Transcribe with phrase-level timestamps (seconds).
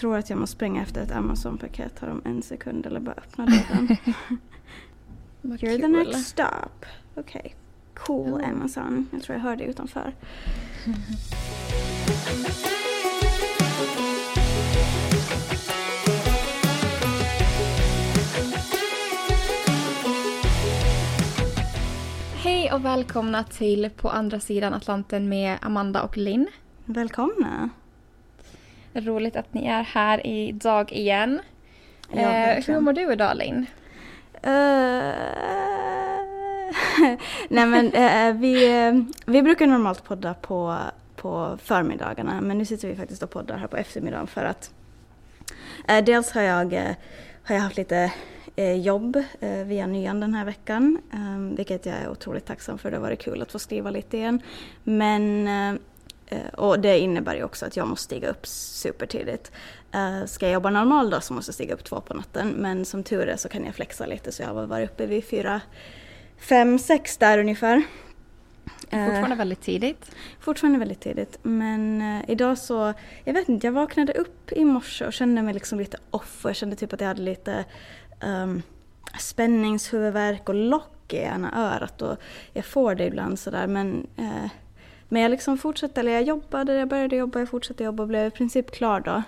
[0.00, 3.46] tror att jag måste springa efter ett Amazon-paket här om en sekund eller bara öppna
[3.46, 3.88] dörren.
[5.42, 6.86] You're the next stop.
[7.14, 7.40] Okej.
[7.40, 7.52] Okay.
[7.94, 8.48] Cool oh.
[8.48, 9.08] Amazon.
[9.12, 10.14] Jag tror jag hörde utanför.
[22.34, 26.46] Hej och välkomna till På andra sidan Atlanten med Amanda och Linn.
[26.84, 27.70] Välkomna.
[28.92, 31.40] Roligt att ni är här idag igen.
[32.12, 33.66] Ja, eh, hur mår du idag Linn?
[34.46, 35.14] Uh,
[37.48, 40.76] nej men uh, vi, uh, vi brukar normalt podda på,
[41.16, 44.70] på förmiddagarna men nu sitter vi faktiskt och poddar här på eftermiddagen för att
[46.04, 46.74] dels har jag,
[47.42, 48.12] har jag haft lite
[48.82, 49.22] jobb
[49.64, 50.98] via nyan den här veckan,
[51.56, 52.90] vilket jag är otroligt tacksam för.
[52.90, 54.42] Det har varit kul att få skriva lite igen.
[54.84, 55.80] Men Eh,
[56.52, 59.52] och det innebär ju också att jag måste stiga upp supertidigt.
[59.94, 62.48] Uh, ska jag jobba normal dag så måste jag stiga upp två på natten.
[62.48, 65.24] Men som tur är så kan jag flexa lite så jag har varit uppe vid
[65.24, 65.60] fyra,
[66.38, 67.82] fem, sex där ungefär.
[68.80, 70.10] Fortfarande uh, väldigt tidigt.
[70.40, 71.38] Fortfarande väldigt tidigt.
[71.42, 72.92] Men idag så,
[73.24, 76.44] jag vet inte, jag vaknade upp i morse och kände mig liksom lite off.
[76.44, 77.64] Och jag kände typ att jag hade lite
[78.20, 78.62] um,
[79.18, 82.02] spänningshuvudvärk och lock i ena örat.
[82.02, 82.16] Och
[82.52, 84.46] jag får det ibland sådär men uh,
[85.12, 88.26] men jag liksom fortsatte, eller jag jobbade, jag började jobba, jag fortsatte jobba och blev
[88.26, 89.22] i princip klar då.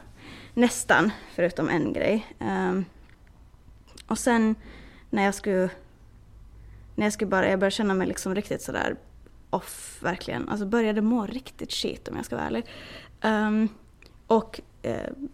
[0.55, 2.27] Nästan, förutom en grej.
[2.41, 2.85] Um,
[4.07, 4.55] och sen
[5.11, 5.71] när jag skulle,
[6.95, 8.97] när jag skulle bara, jag började känna mig liksom riktigt sådär
[9.51, 10.49] off verkligen.
[10.49, 12.67] Alltså började må riktigt shit om jag ska vara ärlig.
[13.23, 13.69] Um,
[14.27, 15.27] och uh,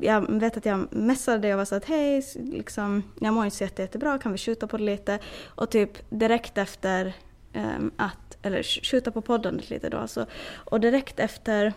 [0.00, 3.64] jag vet att jag messade och var så att hej, liksom, jag mår inte så
[3.64, 5.18] jätte, jättebra, kan vi skjuta på det lite?
[5.44, 7.14] Och typ direkt efter
[7.54, 10.06] Ehm, att eller skjuta på poddandet lite då.
[10.06, 11.72] Så, och direkt efter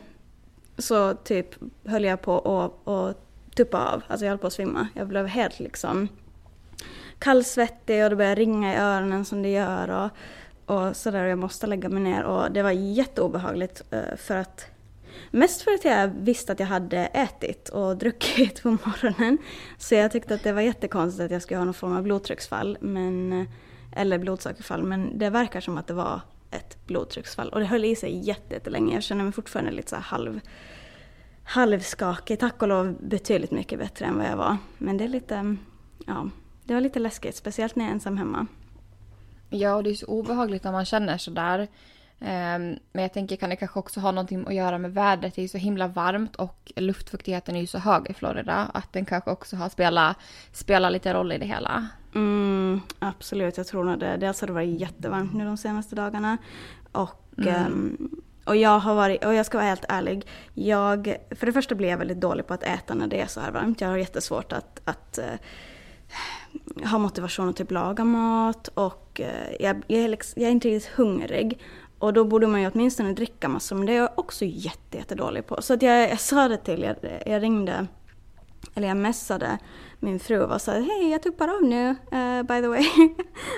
[0.77, 1.47] så typ
[1.85, 3.17] höll jag på att
[3.55, 4.87] tuppa av, alltså jag höll på att svimma.
[4.93, 6.07] Jag blev helt liksom
[7.19, 10.09] kallsvettig och det började ringa i öronen som det gör och,
[10.75, 14.65] och sådär och jag måste lägga mig ner och det var jätteobehagligt eh, för att
[15.31, 19.37] Mest för att jag visste att jag hade ätit och druckit på morgonen.
[19.77, 22.77] Så jag tyckte att det var jättekonstigt att jag skulle ha någon form av blodtrycksfall.
[22.81, 23.47] Men, eh,
[23.97, 24.83] eller blodsockerfall.
[24.83, 26.21] Men det verkar som att det var
[26.51, 27.49] ett blodtrycksfall.
[27.49, 28.93] Och det höll i sig jättelänge.
[28.93, 30.39] Jag känner mig fortfarande lite så halv,
[31.43, 32.39] halvskakig.
[32.39, 34.57] Tack och lov betydligt mycket bättre än vad jag var.
[34.77, 35.55] Men det är lite,
[36.05, 36.29] ja,
[36.63, 37.35] det var lite läskigt.
[37.35, 38.47] Speciellt när jag är ensam hemma.
[39.49, 41.57] Ja, och det är så obehagligt när man känner sådär.
[41.57, 41.67] där.
[42.19, 45.35] Ehm, men jag tänker kan det kanske också ha någonting att göra med vädret.
[45.35, 48.71] Det är ju så himla varmt och luftfuktigheten är ju så hög i Florida.
[48.73, 50.17] Att den kanske också har spelat,
[50.51, 51.87] spelat lite roll i det hela.
[52.17, 54.17] Mm, absolut, jag tror nog det.
[54.17, 56.37] Dels har det varit jättevarmt nu de senaste dagarna.
[56.91, 57.65] Och, mm.
[57.65, 61.75] um, och jag har varit, och jag ska vara helt ärlig, jag, för det första
[61.75, 63.81] blir jag väldigt dålig på att äta när det är så här varmt.
[63.81, 69.83] Jag har jättesvårt att, att uh, ha motivation att typ laga mat och uh, jag,
[69.87, 71.59] jag, är liksom, jag är inte riktigt hungrig.
[71.99, 75.47] Och då borde man ju åtminstone dricka massor, men det är jag också jätte, jättedålig
[75.47, 75.61] på.
[75.61, 77.87] Så att jag, jag sa det till, jag, jag ringde,
[78.75, 79.57] eller jag messade
[79.99, 82.85] min fru och sa hej jag tuppar av nu, uh, by the way.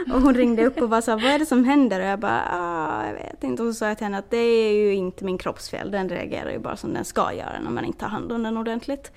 [0.14, 2.00] och hon ringde upp och var så vad är det som händer?
[2.00, 3.64] Och jag bara, ah, jag vet inte.
[3.64, 6.52] Och så sa jag till henne att det är ju inte min kroppsfel, den reagerar
[6.52, 9.12] ju bara som den ska göra när man inte tar hand om den ordentligt.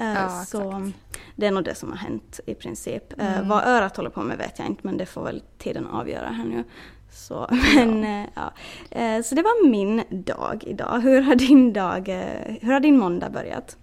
[0.00, 0.90] Uh, ja, så
[1.36, 3.12] det är nog det som har hänt i princip.
[3.20, 3.48] Uh, mm.
[3.48, 6.44] Vad örat håller på med vet jag inte men det får väl tiden avgöra här
[6.44, 6.64] nu.
[7.10, 8.04] Så, men,
[8.34, 8.52] ja.
[8.90, 9.22] ja.
[9.22, 11.00] så det var min dag idag.
[11.00, 12.08] Hur har din dag,
[12.60, 13.76] hur har din måndag börjat?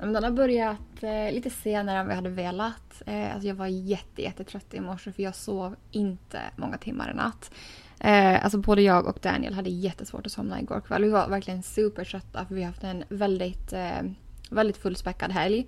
[0.00, 3.02] Den har börjat eh, lite senare än vi hade velat.
[3.06, 7.14] Eh, alltså jag var jätte, jättetrött i morse för jag sov inte många timmar i
[7.14, 7.50] natt.
[8.00, 11.04] Eh, alltså både jag och Daniel hade jättesvårt att somna igår kväll.
[11.04, 14.02] Vi var verkligen supertrötta för vi har haft en väldigt, eh,
[14.50, 15.66] väldigt fullspäckad helg.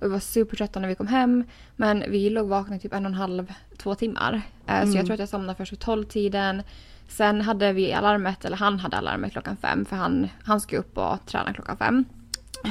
[0.00, 1.44] Och vi var supertrötta när vi kom hem.
[1.76, 4.42] Men vi låg vakna typ en och en halv, två timmar.
[4.66, 4.86] Eh, mm.
[4.86, 5.06] Så jag mm.
[5.06, 6.62] tror att jag somnade först vid tolvtiden.
[7.08, 10.98] Sen hade vi alarmet, eller han hade alarmet klockan fem för han, han ska upp
[10.98, 12.04] och träna klockan fem.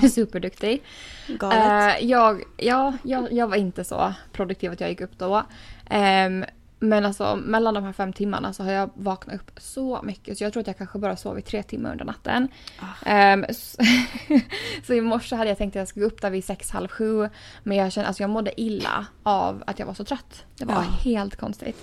[0.11, 0.83] Superduktig.
[1.27, 2.01] Galet.
[2.01, 5.43] Uh, jag, ja, jag, jag var inte så produktiv att jag gick upp då.
[5.89, 6.45] Um,
[6.79, 10.43] men alltså mellan de här fem timmarna så har jag vaknat upp så mycket så
[10.43, 12.47] jag tror att jag kanske bara sovit tre timmar under natten.
[12.81, 13.33] Oh.
[13.33, 13.83] Um, så,
[14.87, 16.87] så i morse hade jag tänkt att jag skulle gå upp där vid sex, halv
[16.87, 17.29] sju.
[17.63, 20.45] Men jag kände, alltså jag mådde illa av att jag var så trött.
[20.57, 21.03] Det var oh.
[21.03, 21.77] helt konstigt.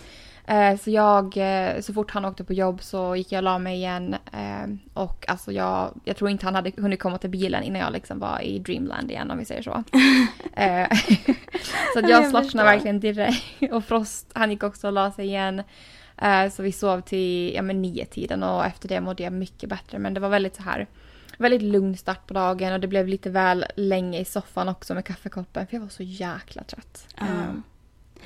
[0.50, 3.58] Eh, så jag, eh, så fort han åkte på jobb så gick jag och la
[3.58, 4.16] mig igen.
[4.32, 7.92] Eh, och alltså jag, jag tror inte han hade hunnit komma till bilen innan jag
[7.92, 9.70] liksom var i dreamland igen om vi säger så.
[11.92, 13.44] så att jag slappnade verkligen direkt.
[13.72, 15.62] Och Frost, han gick också och la sig igen.
[16.52, 19.98] Så vi sov till ja, men nio tiden och efter det mådde jag mycket bättre.
[19.98, 20.86] Men det var väldigt så här
[21.38, 25.04] väldigt lugn start på dagen och det blev lite väl länge i soffan också med
[25.04, 27.06] kaffekoppen för jag var så jäkla trött.
[27.16, 27.62] Ehm,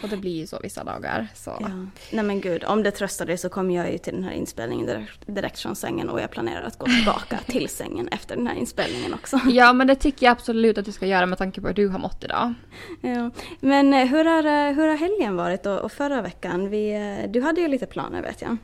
[0.03, 1.29] och det blir ju så vissa dagar.
[1.35, 1.57] Så.
[1.61, 1.69] Ja.
[2.11, 4.87] Nej men gud, om det tröstar dig så kommer jag ju till den här inspelningen
[4.87, 8.55] direkt, direkt från sängen och jag planerar att gå tillbaka till sängen efter den här
[8.55, 9.41] inspelningen också.
[9.49, 11.89] Ja men det tycker jag absolut att du ska göra med tanke på hur du
[11.89, 12.55] har mått idag.
[13.01, 13.31] Ja.
[13.61, 16.71] Men eh, hur har, eh, hur har helgen varit och, och förra veckan?
[16.71, 18.57] Vi, eh, du hade ju lite planer vet jag.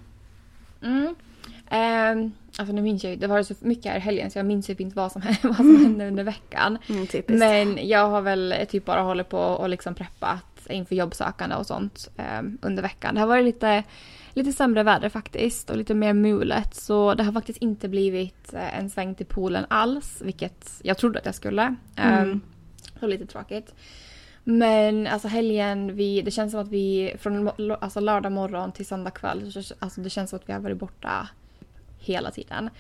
[0.83, 1.15] Mm.
[1.71, 4.71] Ehm, alltså nu minns jag det var så mycket här i helgen så jag minns
[4.71, 6.79] ju inte vad som, vad som hände under veckan.
[6.89, 7.07] Mm.
[7.27, 12.09] Men jag har väl typ bara hållit på och liksom preppat inför jobbsökande och sånt
[12.17, 13.15] ehm, under veckan.
[13.15, 13.83] Det har varit lite,
[14.35, 18.79] lite sämre väder faktiskt och lite mer mulet så det har faktiskt inte blivit eh,
[18.79, 21.63] en sväng till poolen alls vilket jag trodde att jag skulle.
[21.97, 22.41] Ehm, Mm.
[23.01, 23.75] Så lite tråkigt.
[24.45, 27.51] Men alltså helgen, vi, det känns som att vi från
[27.81, 30.79] alltså lördag morgon till söndag kväll, så- alltså det känns som att vi har varit
[30.79, 31.29] borta
[31.99, 32.71] hela tiden.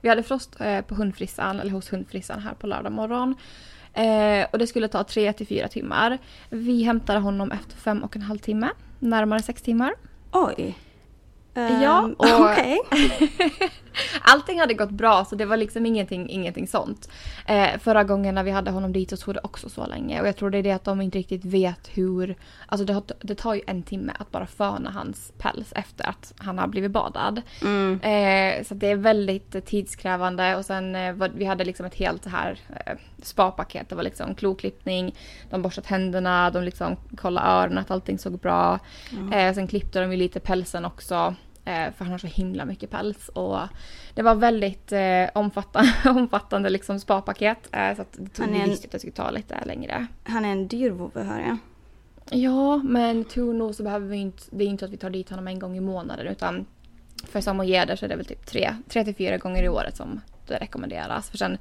[0.00, 3.34] Vi hade frost eh, på hundfrissan, eller hos hundfrissan här på lördag morgon.
[3.94, 6.18] Eh, och det skulle ta tre till fyra timmar.
[6.50, 8.68] Vi hämtade honom efter fem och en halv timme,
[8.98, 9.94] närmare sex timmar.
[10.32, 10.78] Oj.
[11.54, 12.78] Ja, Ehm, Okej.
[14.22, 17.10] Allting hade gått bra så det var liksom ingenting, ingenting sånt.
[17.46, 20.28] Eh, förra gången när vi hade honom dit så tog det också så länge och
[20.28, 22.36] jag tror det är det att de inte riktigt vet hur...
[22.66, 26.58] Alltså det, det tar ju en timme att bara föna hans päls efter att han
[26.58, 27.42] har blivit badad.
[27.62, 28.00] Mm.
[28.00, 32.24] Eh, så det är väldigt tidskrävande och sen eh, var, vi hade liksom ett helt
[32.24, 33.88] så här eh, spapaket.
[33.88, 35.14] Det var liksom kloklippning,
[35.50, 38.78] de borstat händerna, de liksom kollade öronen att allting såg bra.
[39.32, 41.34] Eh, sen klippte de ju lite pälsen också.
[41.64, 43.28] Eh, för han har så himla mycket päls.
[43.28, 43.58] Och
[44.14, 47.68] det var väldigt eh, omfattande, omfattande liksom spapaket.
[47.72, 50.06] Eh, så det tog, en- att det skulle ta lite längre.
[50.24, 51.56] Han är en dyr vovve hör jag.
[52.30, 54.42] Ja, men tur nog så behöver vi inte...
[54.50, 56.66] Det är inte att vi tar dit honom en gång i månaden utan
[57.24, 60.20] för samojeder så är det väl typ tre, tre till fyra gånger i året som
[60.46, 61.30] det rekommenderas.
[61.30, 61.58] För sen,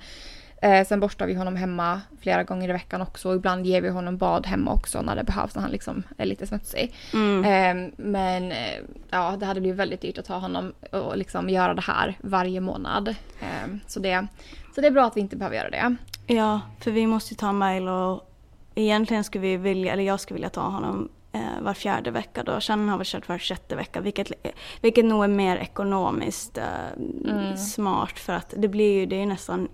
[0.62, 3.90] eh, sen borstar vi honom hemma flera gånger i veckan också och ibland ger vi
[3.90, 6.96] honom bad hemma också när det behövs när han liksom är lite smutsig.
[7.14, 7.46] Mm.
[7.46, 8.80] Eh, men eh,
[9.10, 12.60] ja, det hade blivit väldigt dyrt att ta honom och liksom göra det här varje
[12.62, 13.08] månad.
[13.40, 14.28] Eh, så, det,
[14.76, 15.96] så det är bra att vi inte behöver göra det.
[16.28, 18.24] Ja, för vi måste ju ta Milo.
[18.76, 22.60] Egentligen skulle vi vilja, eller jag skulle vilja ta honom eh, var fjärde vecka då.
[22.60, 24.32] Shannon har väl kört var sjätte vecka vilket,
[24.82, 26.64] vilket nog är mer ekonomiskt eh,
[27.26, 27.58] Mm.
[27.58, 29.68] smart för att det blir ju, det är ju nästan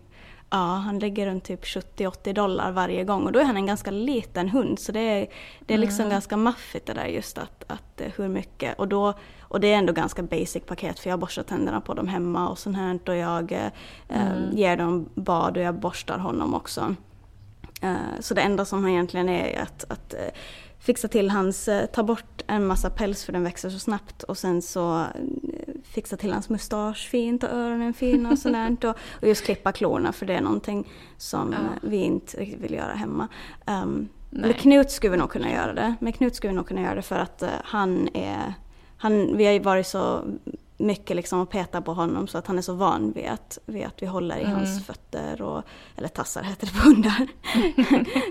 [0.49, 3.91] Ja, han lägger runt typ 70-80 dollar varje gång och då är han en ganska
[3.91, 5.27] liten hund så det är,
[5.65, 6.11] det är liksom Mm.
[6.11, 9.77] ganska maffigt det där just att, att eh, hur mycket och då och det är
[9.77, 13.15] ändå ganska basic paket för jag borstar tänderna på dem hemma och sånt här och
[13.15, 13.67] jag eh,
[14.09, 14.57] Mm.
[14.57, 16.95] ger dem bad och jag borstar honom också.
[17.81, 20.19] Eh, Så det enda som han egentligen är är att, att eh,
[20.87, 24.37] fixa till hans, eh, ta bort en massa päls för den växer så snabbt och
[24.37, 25.05] sen så eh,
[25.83, 28.77] fixa till hans mustasch fint och öronen fina och sådär.
[28.83, 30.87] och, och just klippa klorna för det är någonting
[31.17, 31.57] som Ja.
[31.81, 33.27] vi inte riktigt vill göra hemma.
[33.65, 35.95] Um, med Knut skulle vi nog kunna göra det.
[35.99, 38.53] Med Knut skulle vi nog kunna göra det för att eh, han är,
[38.97, 40.23] han, vi har ju varit så
[40.77, 43.85] mycket liksom och peta på honom så att han är så van vid att, vid
[43.85, 44.55] att vi håller i Mm.
[44.55, 45.63] hans fötter och,
[45.95, 47.27] eller tassar heter det på hundar.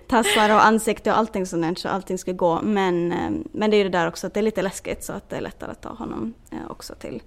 [0.08, 2.60] tassar och ansikte och allting sånt så allting ska gå.
[2.62, 5.12] Men, eh, men det är ju det där också att det är lite läskigt så
[5.12, 7.22] att det är lättare att ta honom eh, också till,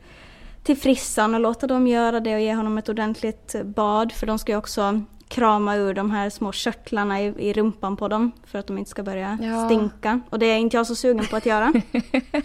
[0.64, 4.40] till frissan och låta dem göra det och ge honom ett ordentligt bad för de
[4.40, 8.60] ska ju också krama ur de här små körtlarna i, i rumpan på dem för
[8.60, 9.66] att de inte ska börja Ja.
[9.66, 10.22] stinka.
[10.30, 11.74] Och det är inte jag så sugen på att göra.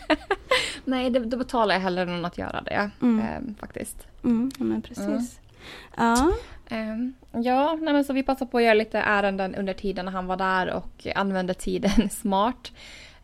[0.85, 2.91] Nej, det, då betalar jag hellre någon att göra det.
[3.03, 3.21] Mm.
[3.27, 4.07] ehm, faktiskt.
[4.25, 5.41] Mm, ja, men precis.
[5.97, 6.33] Ja.
[6.69, 10.13] Ehm, ja, nej men så vi passade på att göra lite ärenden under tiden när
[10.13, 12.73] han var där och använde tiden smart.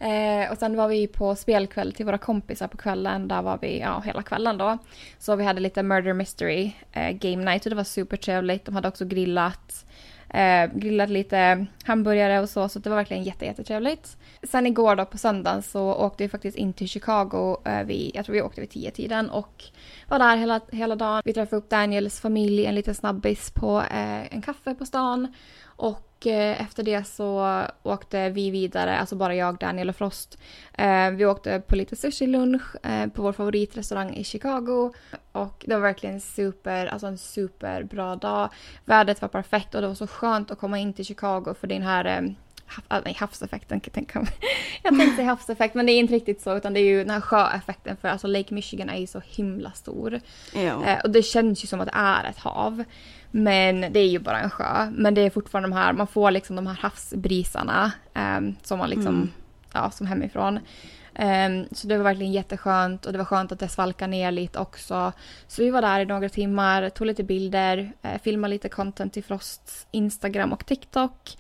[0.00, 3.28] Eh, och sen var vi på spelkväll till våra kompisar på kvällen.
[3.28, 4.78] Där var vi ja, hela kvällen då.
[5.18, 8.64] Så vi hade lite murder mystery eh, game night och det var supertrevligt.
[8.64, 9.86] De hade också grillat.
[10.34, 14.16] Eh, grillat lite hamburgare och så, så det var verkligen jätte, jättetrevligt.
[14.42, 17.56] Sen igår då på söndagen så åkte vi faktiskt in till Chicago.
[17.64, 19.64] Eh, vi, jag tror vi åkte vid tio tiden och
[20.08, 21.22] var där hela, hela dagen.
[21.24, 25.34] Vi träffade upp Daniels familj, en liten snabbis på eh, en kaffe på stan.
[25.80, 30.38] Och eh, efter det så åkte vi vidare, alltså bara jag, Daniel och Frost.
[30.72, 34.92] Eh, vi åkte på lite sushi-lunch eh, på vår favoritrestaurang i Chicago.
[35.32, 38.48] Och det var verkligen super, alltså en superbra dag.
[38.84, 41.82] Vädret var perfekt och det var så skönt att komma in till Chicago för den
[41.82, 42.34] här
[42.70, 43.80] hav, ah, nej, havseffekten.
[43.84, 44.20] Jag tänkte,
[44.82, 47.20] jag tänkte havseffekt men det är inte riktigt så utan det är ju den här
[47.20, 50.20] sjöeffekten för alltså Lake Michigan är ju så himla stor.
[50.84, 52.84] Eh, och det känns ju som att det är ett hav.
[53.30, 54.90] Men det är ju bara en sjö.
[54.92, 57.92] Men det är fortfarande de här, man får liksom de här havsbrisarna.
[58.14, 59.30] Eh, som man liksom, Mm.
[59.72, 60.58] ja, som hemifrån.
[61.18, 64.58] Um, så det var verkligen jätteskönt och det var skönt att det svalkade ner lite
[64.58, 65.12] också.
[65.48, 69.24] Så vi var där i några timmar, tog lite bilder, uh, filmade lite content till
[69.24, 71.36] Frosts Instagram och TikTok.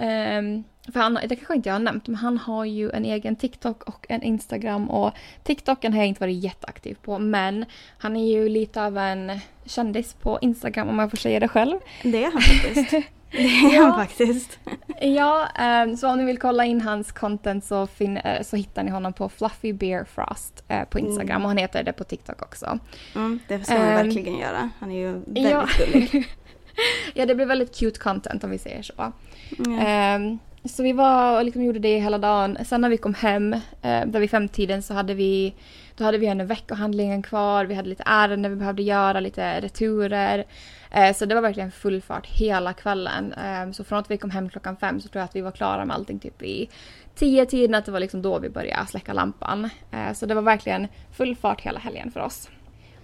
[0.00, 3.36] Um, för han, det kanske inte jag har nämnt, men han har ju en egen
[3.36, 7.64] TikTok och en Instagram och TikToken har jag inte varit jätteaktiv på, men
[7.98, 11.78] han är ju lite av en kändis på Instagram om jag får säga det själv.
[12.02, 12.90] Det är han faktiskt.
[13.32, 13.82] Det är ja.
[13.82, 14.58] han faktiskt.
[15.00, 15.48] ja,
[15.86, 18.90] um, så om ni vill kolla in hans content så, fin- uh, så hittar ni
[18.90, 21.42] honom på Fluffy Bear Frost uh, på Instagram mm.
[21.42, 22.78] och han heter det på TikTok också.
[23.14, 24.70] Mm, det ska um, man verkligen göra.
[24.78, 25.68] Han är ju väldigt ja.
[25.78, 26.28] gullig.
[27.14, 29.12] ja, det blir väldigt cute content om vi säger så.
[29.58, 30.32] Mm.
[30.32, 32.58] Eh, så vi var och liksom gjorde det hela dagen.
[32.64, 35.54] Sen när vi kom hem, eh, där vid femtiden, så hade vi,
[35.96, 37.64] då hade vi en veckohandlingen kvar.
[37.64, 40.44] Vi hade lite ärenden vi behövde göra, lite returer.
[40.90, 43.32] Eh, så det var verkligen full fart hela kvällen.
[43.32, 45.50] Eh, så från att vi kom hem klockan fem så tror jag att vi var
[45.50, 46.68] klara med allting typ i
[47.14, 47.74] tio tiden.
[47.74, 49.70] Att det var liksom då vi började släcka lampan.
[49.90, 52.48] Eh, så det var verkligen full fart hela helgen för oss.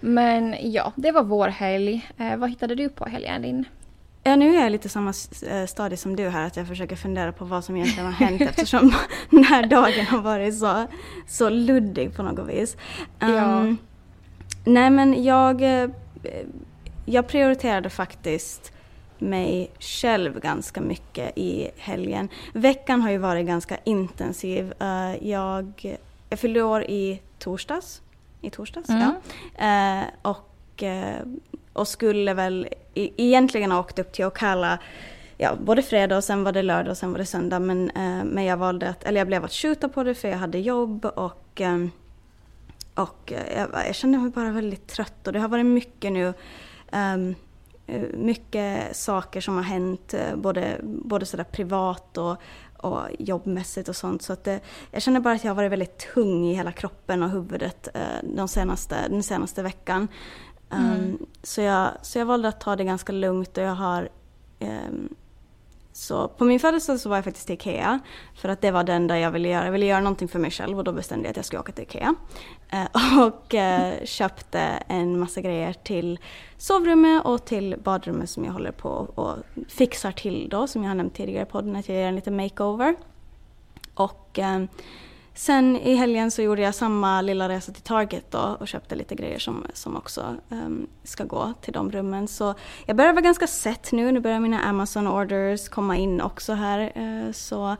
[0.00, 2.10] Men ja, det var vår helg.
[2.18, 3.64] Eh, vad hittade du på helgen din?
[4.26, 5.12] Ja, nu är jag lite samma
[5.48, 8.40] eh, stadie som du här, att jag försöker fundera på vad som egentligen har hänt
[8.40, 8.94] eftersom
[9.30, 10.86] den här dagen har varit så,
[11.26, 12.76] så luddig på något vis.
[13.20, 13.74] Um, ja.
[14.64, 15.88] Nej men jag, eh,
[17.04, 18.72] jag prioriterade faktiskt
[19.18, 22.28] mig själv ganska mycket i helgen.
[22.52, 24.72] Veckan har ju varit ganska intensiv.
[24.82, 25.96] Uh, jag,
[26.30, 28.02] jag fyllde år i torsdags.
[28.40, 29.12] I torsdags, mm.
[29.58, 30.02] ja.
[30.02, 30.52] Uh, och
[31.72, 34.78] och skulle väl egentligen har åkt upp till Ocala
[35.38, 37.58] ja, både fredag och sen var det lördag och sen var det söndag.
[37.58, 40.38] Men, eh, men jag valde att, eller jag blev att skjuta på det för jag
[40.38, 41.86] hade jobb och, eh,
[42.94, 46.34] och eh, jag, jag, kände mig bara väldigt trött och det har varit mycket nu.
[46.92, 47.34] Um,
[48.14, 52.36] mycket saker som har hänt eh, både, både sådär privat och,
[52.76, 54.22] och jobbmässigt och sånt.
[54.22, 54.60] Så att det,
[54.90, 58.00] jag känner bara att jag har varit väldigt tung i hela kroppen och huvudet eh,
[58.22, 60.08] de senaste, den senaste veckan.
[60.70, 60.92] Mm.
[60.92, 64.08] Um, så, jag, så jag valde att ta det ganska lugnt och jag har
[64.60, 65.08] um,
[65.92, 68.00] så på min födelsedag så var jag faktiskt till IKEA
[68.34, 69.64] för att det var det enda jag ville göra.
[69.64, 71.72] Jag ville göra någonting för mig själv och då bestämde jag att jag skulle åka
[71.72, 72.14] till IKEA.
[72.74, 76.18] Uh, och uh, köpte en massa grejer till
[76.56, 79.36] sovrummet och till badrummet som jag håller på och
[79.68, 82.36] fixar till då som jag har nämnt tidigare i podden att jag gör en liten
[82.36, 82.96] makeover.
[83.94, 84.68] Och um,
[85.36, 89.14] Sen i helgen så gjorde jag samma lilla resa till Target då och köpte lite
[89.14, 92.28] grejer som, som också um, ska gå till de rummen.
[92.28, 92.54] Så
[92.86, 94.12] jag börjar vara ganska sett nu.
[94.12, 96.92] Nu börjar mina Amazon orders komma in också här.
[96.96, 97.76] Uh, så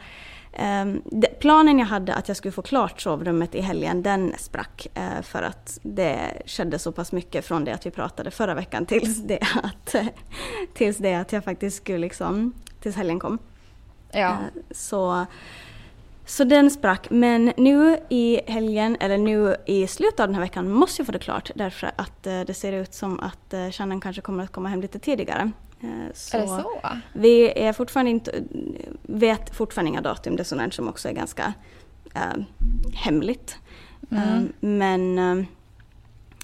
[0.59, 4.87] um, det, planen jag hade att jag skulle få klart sovrummet i helgen, den sprack.
[4.99, 8.87] Uh, för att det skedde så pass mycket från det att vi pratade förra veckan
[8.87, 9.95] tills det att,
[10.75, 13.39] tills det att jag faktiskt skulle liksom, tills helgen kom.
[14.11, 14.31] Ja.
[14.31, 15.27] Uh, så
[16.27, 17.11] så den sprack.
[17.11, 21.13] Men nu i helgen, eller nu i slutet av den här veckan, måste jag få
[21.13, 21.51] det klart.
[21.55, 24.81] Därför att eh, det ser ut som att eh, Shannon kanske kommer att komma hem
[24.81, 25.51] lite tidigare.
[25.81, 26.81] Eh, så är det så?
[27.13, 28.33] Vi är fortfarande inte,
[29.03, 30.37] vet fortfarande inga datum.
[30.37, 31.53] Det är sånt som också är ganska
[32.15, 32.45] äh,
[32.95, 33.59] hemligt.
[34.11, 34.53] Mm.
[34.61, 35.47] Men,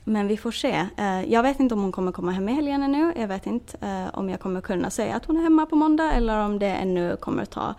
[0.04, 0.86] men vi får se.
[1.26, 3.12] Jag vet inte om hon kommer komma hem i helgen ännu.
[3.16, 6.38] Jag vet inte om jag kommer kunna säga att hon är hemma på måndag eller
[6.38, 7.74] om det ännu kommer att ta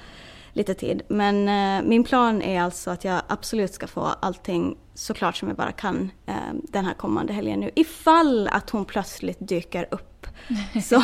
[0.54, 1.02] lite tid.
[1.08, 5.48] Men eh, min plan är alltså att jag absolut ska få allting så klart som
[5.48, 7.72] jag bara kan eh, den här kommande helgen nu.
[7.76, 10.10] Ifall att hon plötsligt dyker upp.
[10.84, 11.04] Så,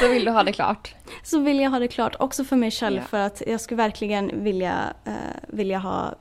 [0.00, 0.94] så vill du ha det klart?
[1.22, 2.96] Så vill jag ha det klart, också för mig själv.
[2.96, 3.02] Ja.
[3.02, 5.12] För att jag skulle verkligen vilja, eh,
[5.48, 6.14] vilja ha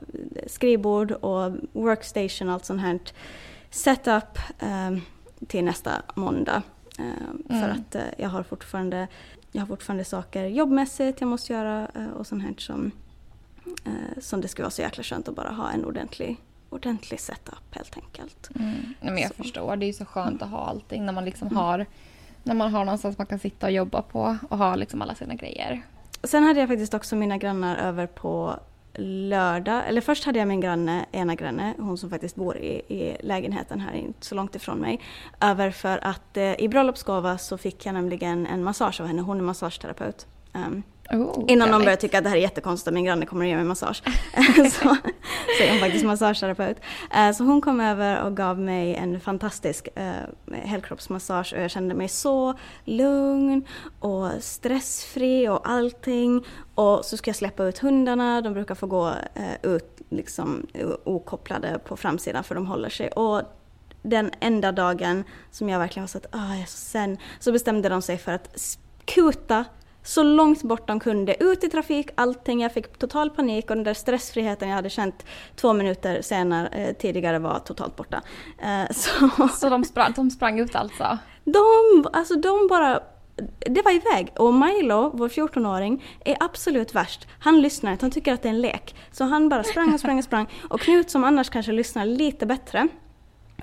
[0.48, 3.00] skrivbord och workstation och allt sånt här
[3.70, 4.98] setup eh,
[5.48, 6.62] till nästa måndag.
[7.00, 7.62] Eh, mm.
[7.62, 9.08] För att eh, jag har fortfarande
[9.58, 12.92] jag har fortfarande saker jobbmässigt jag måste göra eh, och sånt här som,
[13.86, 16.38] eh, som det skulle vara så jäkla skönt att bara ha en ordentlig,
[16.70, 18.50] ordentlig setup helt enkelt.
[18.56, 18.94] Mm.
[19.02, 19.44] Men jag så.
[19.44, 21.58] förstår, det är så skönt att ha allting när man liksom mm.
[21.58, 21.86] har
[22.44, 25.36] när man har någonstans man kan sitta och jobba på och ha liksom alla sina
[25.36, 25.82] grejer.
[26.24, 28.60] Sen hade jag faktiskt också mina grannar över på
[28.98, 33.18] lördag, eller först hade jag min granne, ena granne, hon som faktiskt bor i, i
[33.20, 35.00] lägenheten här inte så långt ifrån mig,
[35.42, 39.38] över för att eh, i bröllopsgåva så fick jag nämligen en massage av henne, hon
[39.38, 40.28] är massageterapeut.
[40.54, 43.50] Um, Oh, Innan någon börjar tycka att det här är jättekonstigt, min granne kommer att
[43.50, 44.04] ge mig massage.
[44.56, 44.96] så,
[45.58, 46.78] så är hon faktiskt massageterapeut.
[47.18, 51.96] Uh, så hon kom över och gav mig en fantastisk uh, helkroppsmassage och jag kände
[51.96, 52.54] mig så
[52.86, 53.66] lugn
[54.00, 56.46] och stressfri och allting.
[56.76, 60.68] Och så ska jag släppa ut hundarna, de brukar få gå uh, ut liksom
[61.04, 63.10] okopplade på framsidan för de håller sig.
[63.10, 63.42] Och
[64.02, 67.90] den enda dagen som jag verkligen har sett, ah, jag är så sen, så bestämde
[67.90, 69.66] de sig för att kuta
[70.08, 71.44] så långt bort de kunde.
[71.44, 72.62] Ut i trafik, allting.
[72.62, 76.96] Jag fick total panik och den där stressfriheten jag hade känt två minuter senare eh,
[76.96, 78.22] tidigare var totalt borta.
[78.60, 81.18] Eh, så Så de sprang, de sprang ut alltså?
[81.44, 83.00] de, alltså de bara
[83.60, 84.34] det var iväg.
[84.38, 87.28] Och Milo, vår 14-åring, är absolut värst.
[87.40, 88.96] Han lyssnar inte, han tycker att det är en lek.
[89.12, 90.48] Så han bara sprang och sprang och sprang.
[90.70, 92.88] Och Knut som annars kanske lyssnar lite bättre,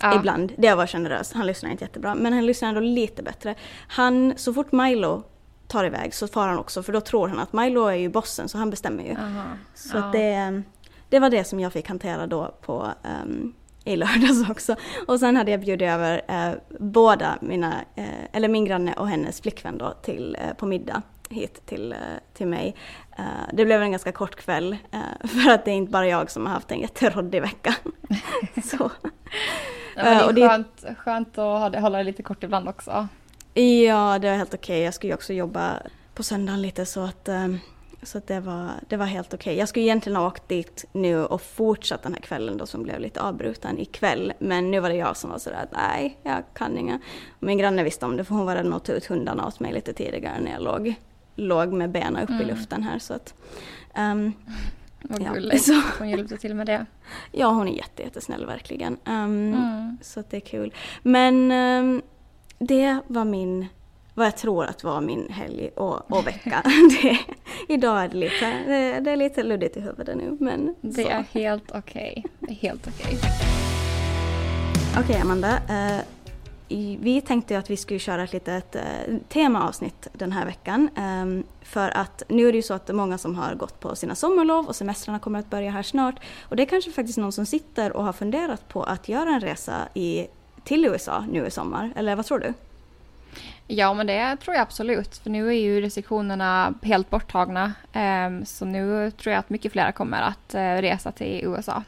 [0.00, 0.16] Ja.
[0.16, 3.54] ibland, det var generös, han lyssnar inte jättebra, men han lyssnar ändå lite bättre.
[3.88, 5.22] Han, så fort Milo
[5.66, 8.48] tar iväg så far han också, för då tror han att Milo är ju bossen,
[8.48, 9.12] så han bestämmer ju.
[9.16, 9.44] Aha.
[9.74, 10.04] Så Ja.
[10.04, 10.62] att det,
[11.08, 13.52] det var det som jag fick hantera då på, ehm,
[13.84, 14.76] i lördags också.
[15.08, 19.40] Och sen hade jag bjudit över eh, båda mina, eh, eller min granne och hennes
[19.40, 21.98] flickvän då till, eh, på middag hit till, eh,
[22.34, 22.74] till mig.
[23.18, 26.30] Eh, det blev en ganska kort kväll eh, för att det är inte bara jag
[26.30, 27.74] som har haft en jätteroddig vecka.
[28.64, 28.90] Så,
[29.96, 33.08] Ja, det är skönt, skönt att hålla det lite kort ibland också.
[33.54, 34.80] Ja, det var helt okej.
[34.82, 35.82] Jag skulle ju också jobba
[36.14, 37.48] på söndagen lite så att eh,
[38.02, 39.56] så att det, var, det var helt okej.
[39.56, 43.00] Jag skulle egentligen ha åkt dit nu och fortsatt den här kvällen då som blev
[43.00, 44.32] lite avbruten ikväll.
[44.38, 47.00] Men nu var det jag som var sådär att nej, jag kan inga.
[47.40, 49.72] Min granne visste om det för hon var redan och tog ut hundarna åt mig
[49.72, 50.94] lite tidigare när jag låg,
[51.36, 52.46] låg med benen upp i Mm.
[52.46, 52.98] luften här.
[52.98, 53.34] Så att,
[53.94, 54.32] ehm,
[55.08, 56.86] Vad Ja, gulligt så- hon hjälpte till med det.
[57.32, 58.96] ja, hon är jätte, jättesnäll verkligen.
[59.04, 59.96] Ehm, Mm.
[60.02, 60.74] Så att det är kul.
[61.02, 62.02] Men ehm,
[62.58, 63.66] det var min,
[64.14, 66.62] vad jag tror att var min helg och, och vecka.
[67.02, 67.18] det,
[67.74, 71.08] idag är det lite, det, det är lite luddigt i huvudet nu men Det så.
[71.08, 72.24] är helt okej.
[72.40, 73.18] Det är helt okej.
[75.00, 76.00] Okej Amanda, eh,
[76.68, 78.82] i- vi tänkte att vi skulle köra ett litet eh,
[79.28, 80.88] temaavsnitt den här veckan.
[80.96, 83.80] ehm, för att nu är det ju så att det är många som har gått
[83.80, 86.14] på sina sommarlov och semestrarna kommer att börja här snart.
[86.48, 89.40] Och det är kanske faktiskt någon som sitter och har funderat på att göra en
[89.40, 90.26] resa i,
[90.64, 91.92] till USA nu i sommar.
[91.96, 92.52] Eller vad tror du?
[93.66, 95.16] Ja, men det tror jag absolut.
[95.16, 97.72] För nu är ju restriktionerna helt borttagna.
[97.92, 101.82] Ehm, så nu tror jag att mycket fler kommer att eh, resa till USA.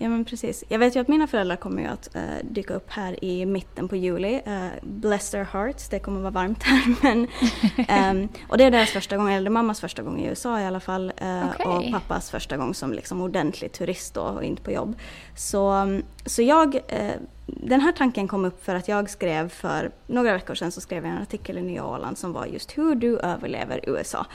[0.00, 0.64] Ja men precis.
[0.68, 3.88] Jag vet ju att mina föräldrar kommer ju att eh, dyka upp här i mitten
[3.88, 4.42] på juli.
[4.46, 6.94] Uh, bless their hearts, det kommer vara varmt här.
[7.02, 7.26] Men,
[7.88, 10.80] ehm, och det är deras första gång, eller mammas första gång i USA i alla
[10.80, 11.12] fall.
[11.16, 11.66] eh, Okej.
[11.66, 14.96] Och pappas första gång som liksom ordentlig turist då och inte på jobb.
[15.36, 17.12] Så, mm, så jag, eh,
[17.56, 21.04] den här tanken kom upp för att jag skrev för några veckor sedan så skrev
[21.04, 24.26] jag en artikel i Nya Åland som var just hur du överlever USA.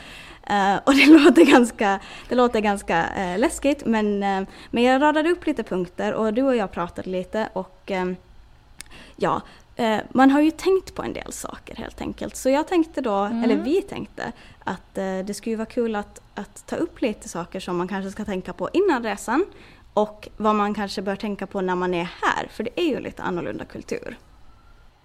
[0.49, 1.99] Eh, och det låter ganska,
[2.29, 6.43] det låter ganska eh, läskigt men, eh, men jag radade upp lite punkter och du
[6.43, 7.91] och jag pratade lite och
[9.15, 9.41] ja,
[10.09, 12.35] man har ju tänkt på en del saker helt enkelt.
[12.35, 13.43] Så jag tänkte då, Mm.
[13.43, 14.31] eller vi tänkte,
[14.63, 18.25] att det skulle vara kul att, att ta upp lite saker som man kanske ska
[18.25, 19.45] tänka på innan resan
[19.93, 22.99] och vad man kanske bör tänka på när man är här, för det är ju
[22.99, 24.17] lite annorlunda kultur.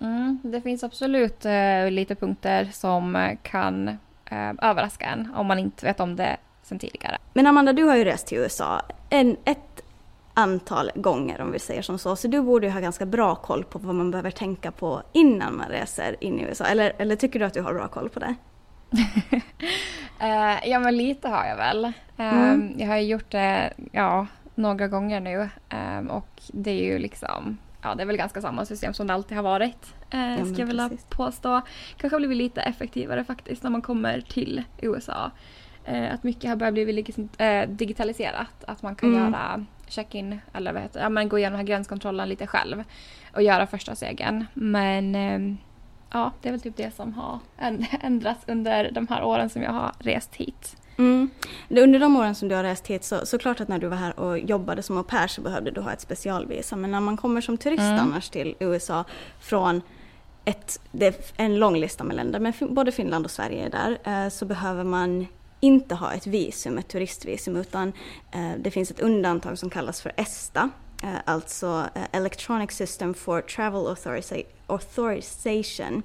[0.01, 3.89] Mm, det finns absolut eh, lite punkter som eh, kan
[4.25, 7.19] eh, överraska en om man inte vet om det sen tidigare.
[7.33, 9.83] Men Amanda, du har ju rest till USA en, ett
[10.35, 13.65] antal gånger om vi säger som så, så du borde ju ha ganska bra koll
[13.65, 16.65] på vad man behöver tänka på innan man reser in i USA.
[16.65, 18.35] Eller, eller tycker du att du har bra koll på det?
[20.21, 21.85] Eh, ja, men lite har jag väl.
[21.85, 22.75] Eh, Mm.
[22.77, 24.27] Jag har ju gjort det ja,
[24.59, 28.65] några gånger nu eh, och det är ju liksom Ja, det är väl ganska samma
[28.65, 29.95] system som det alltid har varit.
[30.11, 31.61] Eh, men ska jag vilja påstå.
[31.97, 35.31] Kanske har blivit lite effektivare faktiskt när man kommer till USA.
[35.85, 38.65] Eh, att mycket har börjat bli liksom, eh, digitaliserat.
[38.67, 39.23] Att man kan Mm.
[39.33, 41.01] göra check-in eller vad heter?
[41.01, 42.85] Ja, men gå igenom här gränskontrollen lite själv.
[43.35, 44.47] Och göra första stegen.
[44.55, 45.55] Men eh,
[46.13, 49.63] ja, det är väl typ det som har änd- ändrats under de här åren som
[49.63, 50.77] jag har rest hit.
[50.99, 51.31] Mm.
[51.71, 53.97] Under de åren som du har rest hit så, så klart att när du var
[53.97, 56.77] här och jobbade som au pair så behövde du ha ett specialvisa.
[56.77, 57.99] Men när man kommer som turist Mm.
[57.99, 59.05] annars till USA
[59.41, 59.83] från
[60.45, 63.99] ett, det är en lång lista med länder, men både Finland och Sverige är där,
[64.25, 65.27] eh, så behöver man
[65.61, 67.93] inte ha ett visum, ett turistvisum, utan
[68.33, 70.71] eh, det finns ett undantag som kallas för ESTA,
[71.03, 73.87] eh, alltså Electronic System for Travel
[74.69, 76.03] Authorization,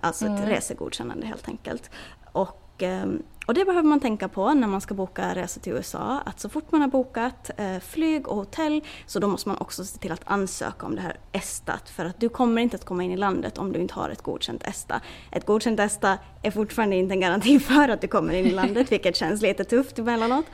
[0.00, 0.46] alltså ett Mm.
[0.46, 1.90] resegodkännande helt enkelt.
[2.32, 5.72] Och, och, ehm, och det behöver man tänka på när man ska boka resa till
[5.72, 9.58] USA, att så fort man har bokat eh, flyg och hotell så då måste man
[9.58, 12.84] också se till att ansöka om det här ESTAt för att du kommer inte att
[12.84, 15.00] komma in i landet om du inte har ett godkänt ESTA.
[15.30, 18.92] Ett godkänt ESTA är fortfarande inte en garanti för att du kommer in i landet
[18.92, 20.46] vilket känns lite tufft emellanåt.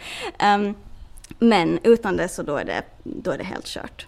[0.56, 0.74] Um,
[1.38, 4.06] men utan det så då är det, då är det helt kört.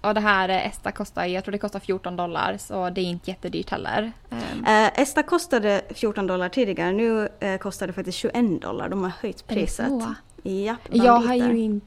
[0.00, 3.04] Och det här eh, Esta kostar, jag tror det kostar 14 dollar så det är
[3.04, 4.12] inte jättedyrt heller.
[4.30, 8.88] Ehm, Eh, Esta kostade 14 dollar tidigare, nu eh, kostar det faktiskt 21 dollar.
[8.88, 9.88] De har höjt priset.
[10.42, 11.86] Japp, jag har ju inte...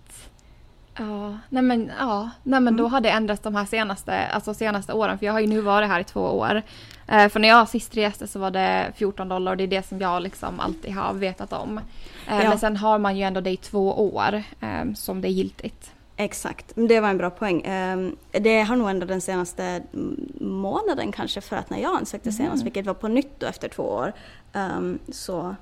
[0.98, 2.30] Ja, nej men, ja.
[2.44, 5.18] Nej, men då har det ändrats de här senaste, alltså senaste åren.
[5.20, 6.62] För jag har ju nu varit här i två år.
[7.08, 9.88] Eh, för när jag sist reste så var det 14 dollar och det är det
[9.88, 11.78] som jag liksom alltid har vetat om.
[11.78, 11.84] Eh,
[12.28, 12.50] Ja.
[12.50, 15.92] Men sen har man ju ändå det i två år eh, som det är giltigt.
[16.24, 17.62] Exakt, det var en bra poäng.
[17.66, 22.32] Ehm, Det har nog ändå den senaste mm, månaden kanske för att när jag ansökte
[22.32, 24.14] senast, vilket var på nytt då efter två år,
[24.54, 25.56] ehm, så,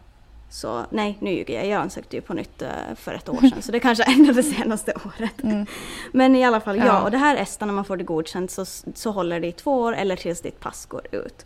[0.50, 3.62] så nej nu ljuger jag, jag ansökte ju på nytt eh, för ett år sedan
[3.62, 5.66] så det kanske ändrade senaste året.
[6.12, 7.02] Men i alla fall ja, Ja.
[7.04, 9.82] och det här ESTA när man får det godkänt så, så håller det i två
[9.82, 11.46] år eller tills ditt pass går ut.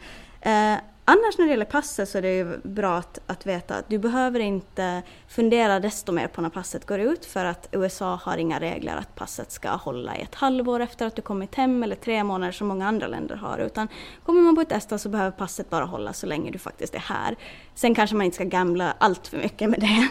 [1.05, 3.97] Annars när det gäller passet så är det ju bra att, att veta att du
[3.97, 8.59] behöver inte fundera desto mer på när passet går ut för att USA har inga
[8.59, 12.23] regler att passet ska hålla i ett halvår efter att du kommit hem eller tre
[12.23, 13.87] månader som många andra länder har utan
[14.23, 16.99] kommer man på ett ESTA så behöver passet bara hålla så länge du faktiskt är
[16.99, 17.35] här.
[17.75, 20.07] Sen kanske man inte ska gamla allt för mycket med det.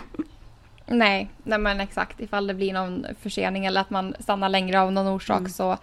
[0.87, 2.21] Nej, nej men exakt.
[2.21, 5.79] Ifall det blir någon försening eller att man stannar längre av någon orsak så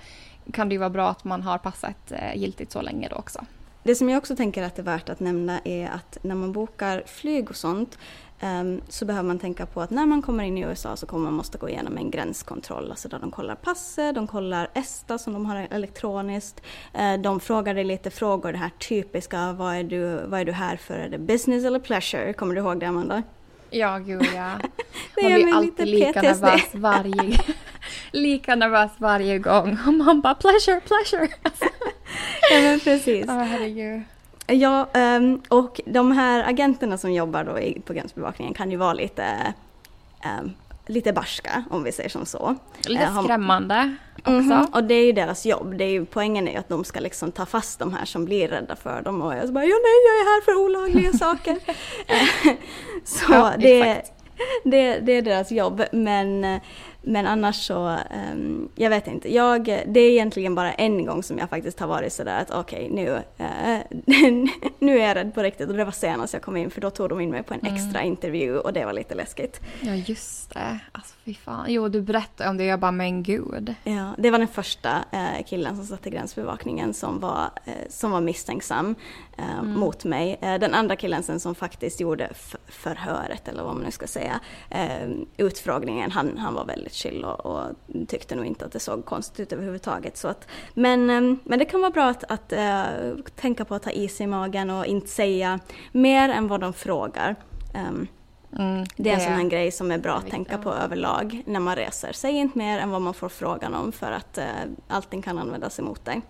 [0.53, 3.45] kan det ju vara bra att man har passet eh, giltigt så länge då också.
[3.89, 6.51] Det som jag också tänker att det är värt att nämna är att när man
[6.51, 7.97] bokar flyg och sånt
[8.39, 11.23] ehm, så behöver man tänka på att när man kommer in i USA så kommer
[11.23, 12.89] man måste gå igenom en gränskontroll.
[12.89, 16.61] Alltså där de kollar passet, de kollar ESTA som de har elektroniskt.
[16.93, 20.51] Eh, de frågar dig lite frågor, det här typiska, vad är du, vad är du
[20.51, 20.93] här för?
[20.93, 22.33] Är det business eller pleasure?
[22.33, 23.23] Kommer du ihåg det Amanda?
[23.69, 24.51] Ja, gud ja.
[25.15, 27.39] Det Man blir alltid lika nervös varje,
[28.11, 29.77] lika nervös varje gång.
[29.87, 31.27] Och man bara pleasure, pleasure.
[32.51, 33.25] Ja men precis.
[33.27, 34.01] Ja, herregud.
[34.47, 39.53] Ja, ehm, och de här agenterna som jobbar då på gränsbevakningen kan ju vara lite,
[40.23, 40.51] ehm,
[40.87, 42.55] lite barska om vi säger som så.
[42.85, 44.31] Lite Eh, har- skrämmande också.
[44.31, 45.77] Mhm, Och det är ju deras jobb.
[45.77, 48.25] Det är ju, poängen är ju att de ska liksom ta fast de här som
[48.25, 51.13] blir rädda för dem och jag så bara ja nej jag är här för olagliga
[51.17, 51.57] saker.
[53.03, 54.01] Så Ja, det,
[54.63, 56.59] det, det är deras jobb men,
[57.01, 59.33] men annars så, ehm, jag vet inte.
[59.33, 62.89] Jag, det är egentligen bara en gång som jag faktiskt har varit sådär att okej
[62.91, 63.79] nu, eh,
[64.79, 66.89] nu är jag rädd på riktigt och det var senast jag kom in för då
[66.89, 69.61] tog de in mig på en extra intervju och det var lite läskigt.
[69.81, 70.79] Ja, just det.
[70.91, 71.65] Alltså fy fan.
[71.67, 72.63] Jo, du berättade om det.
[72.63, 73.75] Jag bara, men gud.
[73.83, 78.11] Ja, det var den första eh, killen som satt i gränsbevakningen som var, eh, som
[78.11, 78.95] var misstänksam
[79.39, 80.39] eh, mot mig.
[80.41, 82.29] Eh, den andra killen sen som faktiskt gjorde
[82.67, 87.45] förhöret, eller vad man nu ska säga, eh, utfrågningen, han, han var väldigt chill och,
[87.45, 87.65] och
[88.07, 90.17] tyckte nog inte att det såg konstigt ut överhuvudtaget.
[90.17, 91.05] Så att, men,
[91.43, 92.53] men det kan vara bra att, att
[93.35, 95.59] tänka på att ta is i magen och inte säga
[95.91, 97.35] mer än vad de frågar.
[97.73, 98.07] Ehm,
[98.57, 101.59] Mm, det är en sån här grej som är bra att tänka på överlag när
[101.59, 102.11] man reser.
[102.13, 104.45] Säg inte mer än vad man får frågan om för att eh,
[104.87, 106.21] allting kan användas emot dig.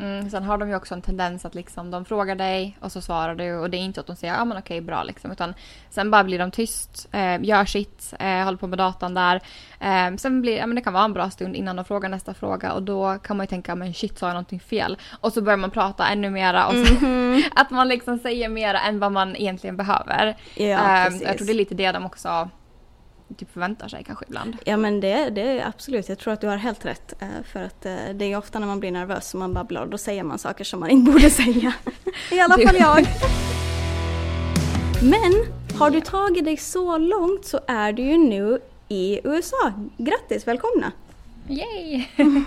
[0.00, 3.00] Mm, sen har de ju också en tendens att liksom, de frågar dig och så
[3.00, 5.54] svarar du och det är inte att de säger ja men okej bra liksom utan
[5.90, 9.40] sen bara blir de tyst, eh, gör sitt, eh, håller på med datan där.
[9.80, 12.34] Eh, sen blir ja, men det kan vara en bra stund innan de frågar nästa
[12.34, 14.98] fråga och då kan man ju tänka men shit sa jag någonting fel?
[15.20, 16.94] Och så börjar man prata ännu mera och så,
[17.54, 20.36] att man liksom säger mera än vad man egentligen behöver.
[20.54, 22.48] Ja, Eh, jag tror det är lite det de också
[23.36, 24.56] typ förväntar sig kanske ibland.
[24.64, 27.22] Ja men det, det är absolut, jag tror att du har helt rätt.
[27.22, 29.88] eh, För att eh, det är ofta när man blir nervös som man babblar och
[29.88, 31.72] då säger man saker som man inte borde säga.
[32.32, 33.06] I alla fall jag.
[35.02, 35.32] Men
[35.78, 39.72] har du tagit dig så långt så är du ju nu i USA.
[39.96, 40.92] Grattis, välkomna!
[41.48, 42.04] Yay!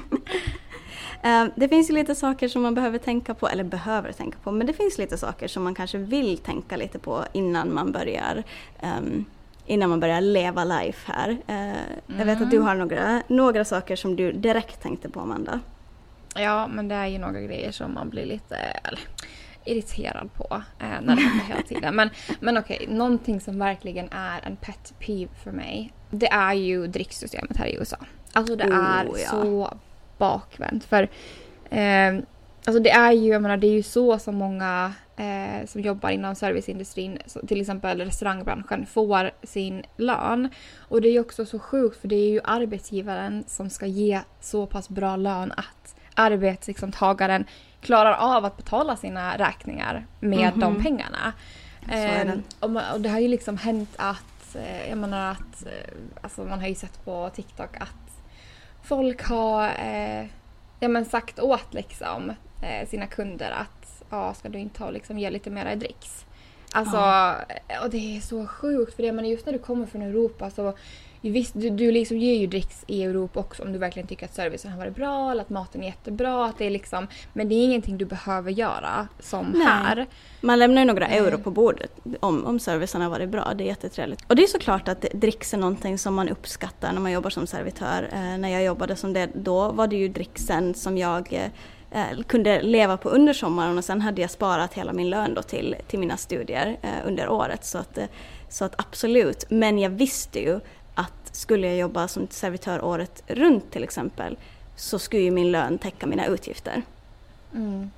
[1.26, 4.52] Eh, Det finns ju lite saker som man behöver tänka på, eller behöver tänka på,
[4.52, 8.44] men det finns lite saker som man kanske vill tänka lite på innan man börjar
[8.80, 9.26] ehm,
[9.66, 11.38] innan man börjar leva life här.
[11.48, 15.60] Eh, Jag vet att du har några, några saker som du direkt tänkte på Amanda.
[16.36, 19.00] Ja, men det är ju några grejer som man blir lite eller,
[19.66, 21.96] irriterad på eh, när det händer hela tiden.
[21.96, 26.88] Men, men okej, någonting som verkligen är en pet peeve för mig, det är ju
[26.88, 27.98] dricksystemet här i USA.
[28.34, 29.30] Alltså det Oh, är ja.
[29.30, 29.74] så
[30.18, 30.86] bakvänt.
[30.86, 31.10] För
[31.70, 32.14] eh,
[32.66, 36.10] alltså det är ju, jag menar, det är ju så som många eh, som jobbar
[36.10, 40.50] inom serviceindustrin, till exempel restaurangbranschen, får sin lön.
[40.78, 44.22] Och det är ju också så sjukt för det är ju arbetsgivaren som ska ge
[44.42, 47.46] så pass bra lön att arbetstagaren
[47.82, 51.34] klarar av att betala sina räkningar med de pengarna.
[51.90, 52.32] är det.
[52.32, 55.94] Ehm, och, man, och det har ju liksom hänt att, eh, jag menar att, eh,
[56.22, 58.24] alltså man har ju sett på TikTok att
[58.84, 60.26] folk har eh,
[60.80, 62.36] ja, men sagt åt liksom, eh,
[62.88, 66.26] sina kunder att ja, ska du inte ta och liksom ge lite mera i dricks.
[66.72, 66.98] Alltså,
[67.84, 70.74] och det är så sjukt för det, men just när du kommer från Europa så
[71.32, 74.34] Visst, du, du liksom ger ju dricks i Europa också om du verkligen tycker att
[74.34, 76.46] servicen har varit bra eller att maten är jättebra.
[76.46, 79.68] Att det är liksom, men det är ingenting du behöver göra som Nej.
[79.68, 80.08] här.
[80.42, 81.26] Man lämnar ju några Mm.
[81.26, 83.54] euro på bordet om, om servicen har varit bra.
[83.56, 84.24] Det är jättetrevligt.
[84.28, 87.48] Och det är såklart att dricks är någonting som man uppskattar när man jobbar som
[87.48, 88.10] servitör.
[88.14, 91.52] Eh, när jag jobbade som det då var det ju dricksen som jag eh,
[91.94, 95.42] eh, kunde leva på under sommaren och sen hade jag sparat hela min lön då
[95.42, 97.66] till, till mina studier eh, under året.
[97.66, 98.06] Så att, eh,
[98.50, 100.60] så att absolut, men jag visste ju
[100.96, 104.38] att skulle jag jobba som servitör året runt till exempel
[104.76, 106.82] så skulle ju min lön täcka mina utgifter.
[107.54, 107.92] Mm.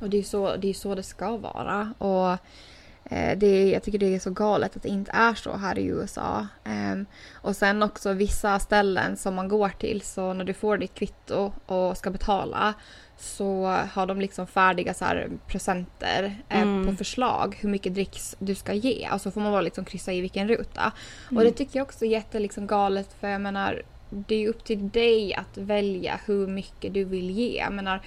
[0.00, 1.94] Och det är så det, är så det ska vara.
[1.98, 2.30] Och
[3.12, 5.78] eh, det är, jag tycker det är så galet att det inte är så här
[5.78, 6.46] i USA.
[6.64, 10.78] Um, ehm, och sen också vissa ställen som man går till så när du får
[10.78, 12.74] ditt kvitto och ska betala
[13.16, 16.86] så har de liksom färdiga så här presenter eh, Mm.
[16.86, 19.08] på förslag hur mycket dricks du ska ge.
[19.12, 20.92] Och så får man bara liksom kryssa i vilken ruta.
[21.26, 21.44] Och Mm.
[21.44, 24.64] det tycker jag också är jätte liksom galet för jag menar det är ju upp
[24.64, 27.58] till dig att välja hur mycket du vill ge.
[27.58, 28.00] Jag menar,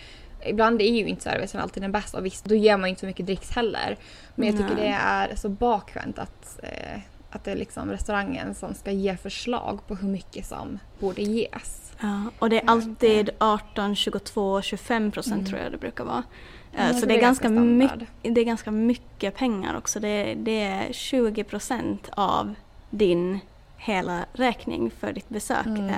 [0.46, 3.06] ibland är ju inte servicen alltid den bästa och visst, då ger man inte så
[3.06, 3.98] mycket dricks heller.
[4.36, 4.84] Men jag tycker Nej.
[4.90, 7.00] det är så bakvänt att, eh,
[7.32, 11.87] att det är liksom restaurangen som ska ge förslag på hur mycket som borde ges.
[12.00, 15.46] Ja, och det är alltid 18, 22, 25 procent Mm.
[15.46, 16.24] tror jag det brukar vara.
[16.72, 20.00] Ja, Eh, så det är, ganska mycket, det är ganska mycket pengar också.
[20.00, 22.54] Det, det är 20 procent av
[22.90, 23.40] din
[23.78, 25.90] hela räkning för ditt besök Mm.
[25.90, 25.96] eh,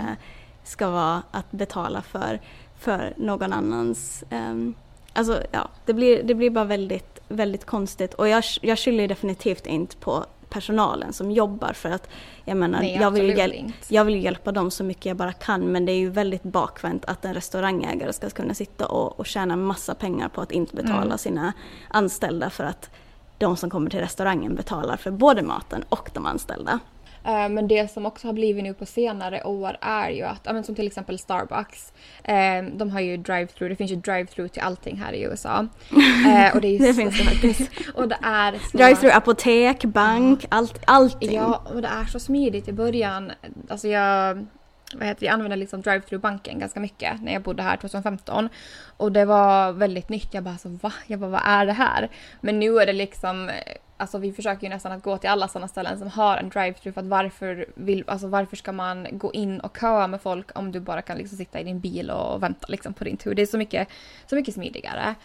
[0.63, 2.39] ska vara att betala för,
[2.79, 4.23] för någon annans...
[4.29, 4.73] ehm,
[5.13, 9.67] alltså ja, det blir, det blir bara väldigt, väldigt konstigt och jag, jag skyller definitivt
[9.67, 12.09] inte på personalen som jobbar för att
[12.45, 15.31] jag menar, Nej, jag vill ju hjäl- jag vill hjälpa dem så mycket jag bara
[15.33, 19.25] kan men det är ju väldigt bakvänt att en restaurangägare ska kunna sitta och, och
[19.25, 21.17] tjäna massa pengar på att inte betala Mm.
[21.17, 21.53] sina
[21.87, 22.89] anställda för att
[23.37, 26.79] de som kommer till restaurangen betalar för både maten och de anställda.
[27.25, 30.75] Eh, Men det som också har blivit nu på senare år är ju att, som
[30.75, 35.13] till exempel Starbucks, eh, de har ju drive-through, det finns ju drive-through till allting här
[35.13, 35.67] i USA.
[36.27, 37.71] Eh, och det, är ju Det finns det faktiskt.
[37.95, 38.77] och det är så...
[38.77, 41.33] Drive-through apotek, bank, allt, allting.
[41.33, 43.31] Ja, och det är så smidigt i början.
[43.69, 44.45] Alltså jag,
[44.93, 48.49] vad heter jag använde liksom drive-through banken ganska mycket när jag bodde här 2015.
[48.97, 50.33] Och det var väldigt nytt.
[50.33, 50.93] Jag bara så va?
[51.07, 52.09] Jag bara vad är det här?
[52.41, 53.49] Men nu är det liksom
[53.99, 56.93] Alltså vi försöker ju nästan att gå till alla sådana ställen som har en drive-through
[56.93, 60.71] för att varför, vill, alltså varför ska man gå in och köa med folk om
[60.71, 63.33] du bara kan liksom sitta i din bil och vänta liksom på din tur.
[63.33, 63.87] Det är så mycket,
[64.27, 65.15] så mycket smidigare.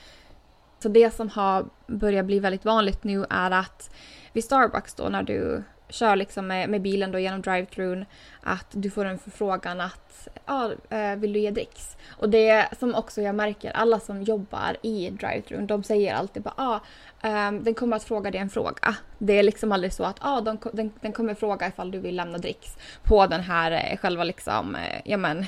[0.78, 3.90] Så det som har börjat bli väldigt vanligt nu är att
[4.32, 8.06] vid Starbucks då när du kör liksom med, med bilen då genom drive-thrun
[8.40, 11.96] att du får en förfrågan att ja, eh, vill du ge dricks?
[12.10, 16.54] Och det som också jag märker, alla som jobbar i drive-thrun de säger alltid bara
[16.56, 16.80] ah,
[17.22, 18.96] ehm, den kommer att fråga dig en fråga.
[19.18, 22.16] Det är liksom aldrig så att ah, de, den, den kommer fråga ifall du vill
[22.16, 25.46] lämna dricks på den här eh, själva liksom, eh, ja men,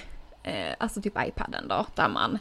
[0.79, 2.39] alltså typ iPaden då, där man,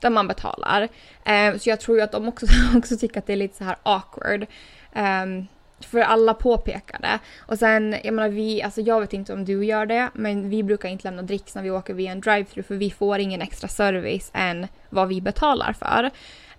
[0.00, 0.88] där man betalar.
[1.24, 3.64] Ehm, så jag tror ju att de också, också tycker att det är lite så
[3.64, 4.46] här awkward.
[4.92, 5.46] Ehm,
[5.80, 7.18] för alla påpekar det.
[7.38, 10.62] Och sen, jag menar vi, alltså jag vet inte om du gör det, men vi
[10.62, 13.68] brukar inte lämna dricks när vi åker via en drive-thru för vi får ingen extra
[13.68, 16.10] service än vad vi betalar för.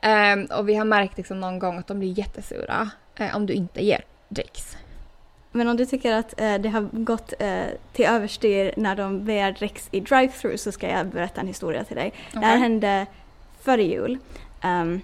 [0.02, 3.54] Ehm, och vi har märkt liksom någon gång att de blir jättesura eh, om du
[3.54, 4.78] inte ger dricks.
[5.52, 9.52] Men om du tycker att eh, det har gått eh, till överstyr när de begär
[9.52, 12.14] dricks i drive-thru så ska jag berätta en historia till dig.
[12.34, 13.06] Det här hände
[13.62, 14.18] före jul.
[14.62, 15.02] Ehm,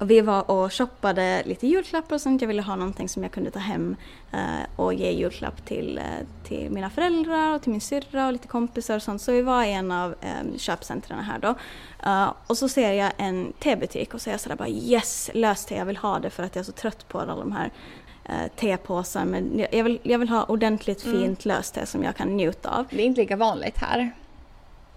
[0.00, 2.40] och vi var och shoppade lite julklappar och sånt.
[2.42, 3.96] Jag ville ha någonting som jag kunde ta hem
[4.32, 4.38] eh,
[4.76, 6.04] och ge julklapp till, eh,
[6.44, 9.22] till mina föräldrar och till min syrra och lite kompisar och sånt.
[9.22, 11.54] Så vi var i en av um, köpcentren här då.
[12.46, 15.84] Och så ser jag en tebutik och så är jag sådär bara yes, löste jag
[15.84, 17.70] vill ha det för att jag är så trött på alla de här
[18.56, 19.24] tepåsar.
[19.24, 21.20] Men jag- vill, jag vill ha ordentligt Mm.
[21.20, 22.86] fint löste som jag kan njuta av.
[22.90, 24.10] Det är inte lika vanligt här.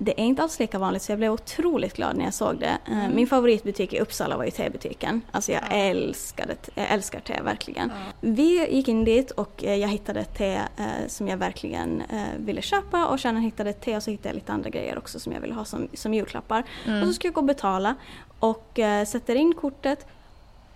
[0.04, 2.78] Det är inte alls lika vanligt så jag blev otroligt glad när jag såg det.
[2.88, 3.16] Eh, Mm.
[3.16, 5.22] Min favoritbutik i Uppsala var ju tebutiken.
[5.32, 5.76] Alltså jag Ja.
[5.76, 7.90] älskade, jag älskar te verkligen.
[7.90, 7.96] Ja.
[8.22, 10.62] Vi gick in dit och eh, jag hittade ett te eh,
[11.08, 12.04] som jag verkligen
[12.38, 15.20] ville köpa och sen hittade ett te och så hittade jag lite andra grejer också
[15.20, 16.64] som jag ville ha som, som julklappar.
[16.84, 17.08] Och Mm.
[17.08, 17.96] så ska jag gå och betala
[18.40, 20.08] och sätter in kortet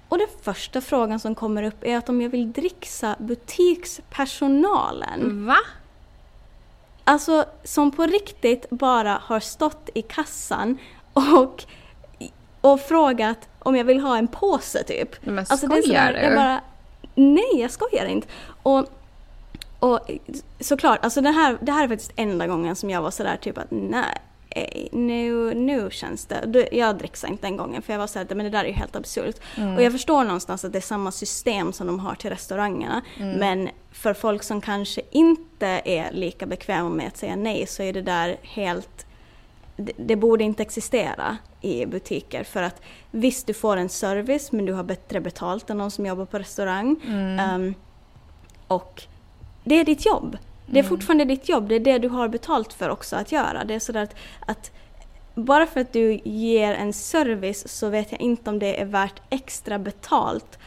[0.10, 5.46] och den första frågan som kommer upp är att om jag vill dricksa butikspersonalen.
[5.46, 5.58] Va?
[7.08, 10.78] Alltså som på riktigt bara har stått i kassan
[11.14, 11.64] och,
[12.62, 15.26] och frågat om jag vill ha en påse typ.
[15.26, 16.20] Men Alltså det är sådär, du?
[16.20, 16.62] jag bara,
[17.16, 18.28] nej jag skojar inte.
[18.64, 18.86] Och,
[19.80, 20.00] och
[20.60, 23.58] såklart, alltså det här, det här är faktiskt enda gången som jag var sådär typ
[23.58, 24.18] att nej,
[24.92, 28.50] nu, nu känns det, jag dricksade inte den gången för jag var såhär, men det
[28.50, 29.36] där är ju helt absurt.
[29.56, 29.76] Mm.
[29.76, 33.02] Och jag förstår någonstans att det är samma system som de har till restaurangerna.
[33.18, 33.40] Mm.
[33.40, 37.94] Men för folk som kanske inte är lika bekväma med att säga nej så är
[37.94, 39.08] det där helt
[39.78, 44.66] det, det borde inte existera i butiker för att visst du får en service men
[44.66, 46.96] du har bättre betalt än någon som jobbar på restaurang.
[47.08, 47.56] Mm.
[47.56, 47.76] Um,
[48.68, 49.04] och
[49.64, 50.38] det är ditt jobb.
[50.68, 50.90] Det är mm.
[50.90, 53.64] fortfarande ditt jobb, det är det du har betalt för också att göra.
[53.64, 54.72] Det är sådär att, att
[55.36, 59.22] bara för att du ger en service så vet jag inte om det är värt
[59.30, 60.60] extra betalt.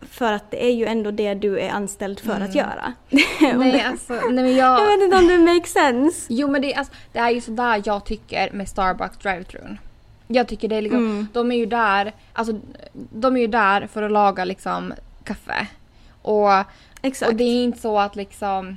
[0.00, 2.42] För att det är ju ändå det du är anställd för mm.
[2.42, 2.92] att göra.
[3.40, 4.80] nej, alltså, nej, men jag...
[4.80, 6.26] jag vet inte om det makes sense.
[6.28, 9.78] Jo men det, alltså, det är ju sådär jag tycker med Starbucks drive-thrun.
[10.26, 11.28] Jag tycker det är liksom, mm.
[11.32, 12.60] de är ju där, alltså
[12.92, 15.66] de är ju där för att laga liksom kaffe.
[16.22, 16.50] Och,
[17.02, 17.32] Exakt.
[17.32, 18.76] och det är inte så att liksom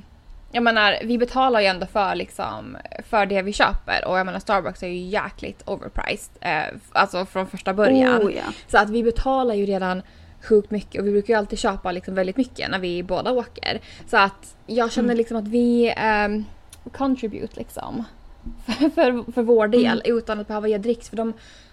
[0.52, 2.76] jag menar, vi betalar ju ändå för, liksom,
[3.08, 6.30] för det vi köper och jag menar Starbucks är ju jäkligt overpriced.
[6.40, 8.22] Eh, alltså från första början.
[8.22, 8.50] Oh, yeah.
[8.66, 10.02] Så att vi betalar ju redan
[10.42, 13.80] sjukt mycket och vi brukar ju alltid köpa liksom väldigt mycket när vi båda åker.
[14.06, 15.16] Så att jag känner mm.
[15.16, 15.94] liksom att vi
[16.26, 16.44] um,
[16.92, 18.04] contribute liksom.
[18.66, 20.16] För, för, för vår del mm.
[20.16, 21.32] utan att behöva ge dricks för de,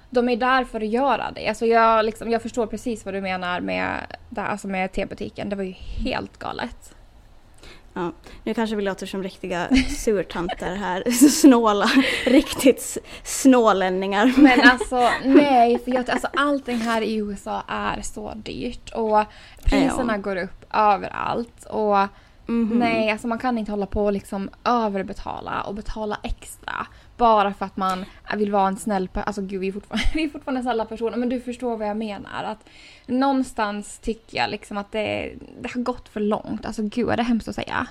[0.10, 1.48] de är där för att göra det.
[1.48, 5.50] Alltså jag, liksom, jag förstår precis vad du menar med, alltså med tebutiken.
[5.50, 6.96] Det var ju helt galet.
[7.98, 8.12] Ja,
[8.44, 11.90] nu kanske vi låter som riktiga surtanter här, snåla,
[12.26, 14.34] riktigt snålänningar.
[14.38, 19.24] Men alltså nej, för jag, alltså, allting här i USA är så dyrt och
[19.64, 20.18] priserna ja.
[20.18, 21.66] går upp överallt.
[21.70, 22.10] Och mm
[22.48, 22.78] -hmm.
[22.78, 26.88] nej, alltså man kan inte hålla på och liksom överbetala och betala extra.
[27.18, 28.06] Bara för att man
[28.38, 29.24] vill vara en snäll person.
[29.28, 31.98] Alltså gud vi är, fortfarande, vi är fortfarande snälla personer men du förstår vad jag
[31.98, 32.44] menar.
[32.44, 32.70] Att
[33.06, 36.66] någonstans tycker jag liksom att det, det har gått för långt.
[36.66, 37.88] Alltså gud är det hemskt att säga.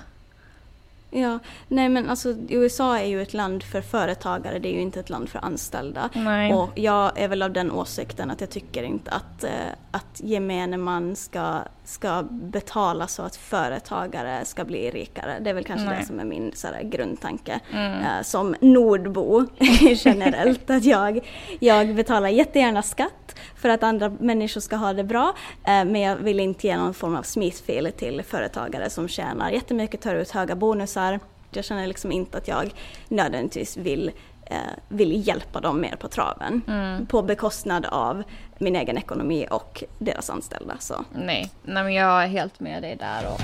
[1.16, 5.00] Ja, nej men alltså USA är ju ett land för företagare, det är ju inte
[5.00, 6.10] ett land för anställda.
[6.12, 6.54] Nej.
[6.54, 9.50] Och jag är väl av den åsikten att jag tycker inte att, eh,
[9.90, 15.38] att gemene man ska, ska betala så att företagare ska bli rikare.
[15.40, 15.98] Det är väl kanske nej.
[16.00, 18.00] det som är min så här, grundtanke mm.
[18.00, 19.46] uh, som nordbo
[19.80, 20.70] generellt.
[20.70, 21.20] att jag,
[21.60, 25.26] jag betalar jättegärna skatt för att andra människor ska ha det bra.
[25.28, 30.00] Uh, men jag vill inte ge någon form av smithfil till företagare som tjänar jättemycket,
[30.00, 31.20] tar ut höga bonusar.
[31.56, 32.74] Jag känner liksom inte att jag
[33.08, 34.10] nödvändigtvis vill,
[34.46, 34.56] eh,
[34.88, 36.62] vill hjälpa dem mer på traven.
[36.68, 37.06] Mm.
[37.06, 38.22] På bekostnad av
[38.58, 40.76] min egen ekonomi och deras anställda.
[40.78, 41.04] Så.
[41.12, 43.26] Nej, Nej men jag är helt med dig där.
[43.32, 43.40] Och...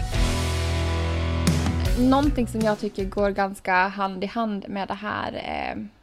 [2.01, 5.99] Någonting som jag tycker går ganska hand i hand med det här eh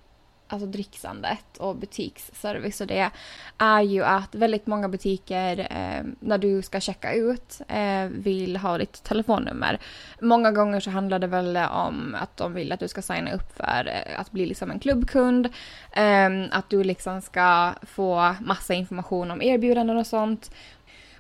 [0.47, 3.09] alltså dricksandet och butiksservice och det
[3.57, 8.77] är ju att väldigt många butiker eh, när du ska checka ut eh, vill ha
[8.77, 9.79] ditt telefonnummer.
[10.21, 13.57] Många gånger så handlar det väl om att de vill att du ska signa upp
[13.57, 15.45] för eh, att bli liksom en klubbkund.
[15.91, 20.51] Eh, att du liksom ska få massa information om erbjudanden och sånt.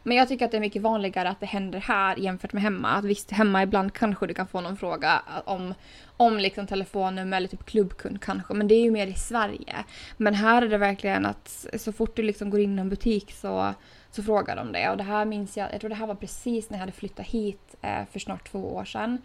[0.07, 2.89] Men jag tycker att det är mycket vanligare att det händer här jämfört med hemma.
[2.89, 5.73] Att visst, hemma ibland kanske du kan få någon fråga om,
[6.17, 8.53] om liksom telefonnummer eller typ klubbkund kanske.
[8.53, 9.75] Men det är ju mer i Sverige.
[10.17, 13.31] Men här är det verkligen att så fort du liksom går in i en butik
[13.31, 13.73] så,
[14.11, 14.89] så frågar de det.
[14.89, 17.25] Och det här minns jag, jag tror det här var precis när jag hade flyttat
[17.25, 19.21] hit eh, för snart två år sedan.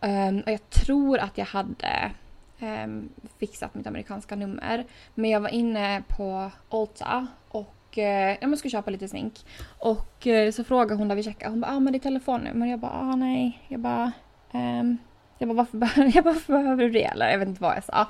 [0.00, 2.12] Um, och jag tror att jag hade
[2.60, 4.84] um, fixat mitt amerikanska nummer.
[5.14, 9.34] Men jag var inne på Ulta och och eh, jag skulle köpa lite smink.
[9.78, 12.66] Och eh, så frågade hon där vi checkade, hon bara ah men det är telefonnummer.
[12.66, 13.62] Jag bara ah nej.
[13.68, 14.12] Jag bara
[14.52, 14.98] ehm,
[15.38, 17.04] jag bara, varför, jag bara, varför behöver du det?
[17.04, 18.06] Eller jag vet inte vad jag sa.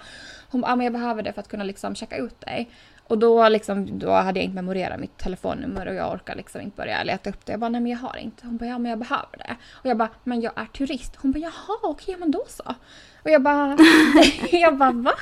[0.51, 2.71] Hon bara, ah, men jag behöver det för att kunna liksom checka ut dig.
[3.07, 6.77] Och då, liksom, då hade jag inte memorerat mitt telefonnummer och jag orkar liksom inte
[6.77, 7.53] börja leta upp det.
[7.53, 8.47] Jag bara, nej men jag har inte.
[8.47, 9.57] Hon bara, ja men jag behöver det.
[9.73, 11.17] Och jag bara, men jag är turist.
[11.17, 12.75] Hon bara, jaha okej men då så.
[13.23, 13.77] Och jag bara,
[14.53, 15.15] jag bara va?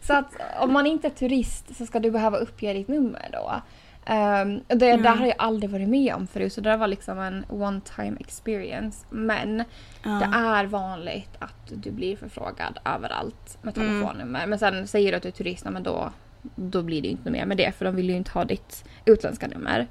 [0.00, 3.62] Så att om man inte är turist så ska du behöva uppge ditt nummer då.
[4.06, 5.02] Um, det mm.
[5.02, 8.16] där har jag aldrig varit med om förut så det var liksom en one time
[8.20, 9.06] experience.
[9.10, 9.64] Men
[10.02, 10.10] ja.
[10.10, 13.88] det är vanligt att du blir förfrågad överallt med mm.
[13.88, 14.38] telefonnummer.
[14.38, 14.50] Mm.
[14.50, 16.12] Men sen säger du att du är turist, men då,
[16.54, 19.48] då blir det inte mer med det för de vill ju inte ha ditt utländska
[19.48, 19.86] nummer.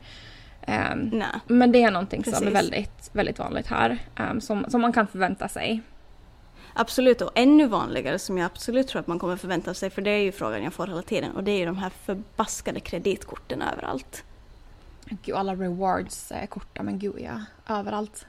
[0.67, 2.39] Um, men det är någonting Precis.
[2.39, 3.97] som är väldigt, väldigt vanligt här.
[4.19, 5.81] Um, som, som man kan förvänta sig.
[6.79, 10.09] Absolut, och ännu vanligare som jag absolut tror att man kommer förvänta sig, för det
[10.11, 13.61] är ju frågan jag får hela tiden, och det är ju de här förbaskade kreditkorten
[13.61, 14.23] överallt.
[15.23, 17.41] Gud, alla rewards-kort, men gud ja,
[17.75, 18.25] överallt.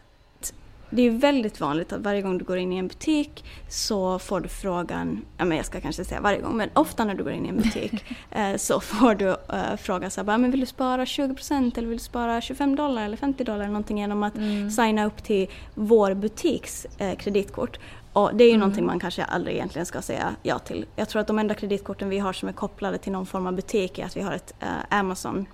[0.90, 4.40] det är väldigt vanligt att varje gång du går in i en butik så får
[4.40, 7.32] du frågan, ja men jag ska kanske säga varje gång, men ofta när du går
[7.32, 10.66] in i en butik eh, så får du eh, fråga så här, men vill du
[10.66, 14.36] spara 20% eller vill du spara 25 dollar eller 50 dollar eller någonting genom att
[14.36, 14.70] Mm.
[14.70, 17.78] signa upp till vår butiks eh, kreditkort.
[18.12, 18.60] Och det är ju Mm.
[18.60, 20.86] någonting man kanske aldrig egentligen ska säga ja till.
[20.96, 23.52] Jag tror att de enda kreditkorten vi har som är kopplade till någon form av
[23.54, 25.46] butik är att vi har ett eh, Amazon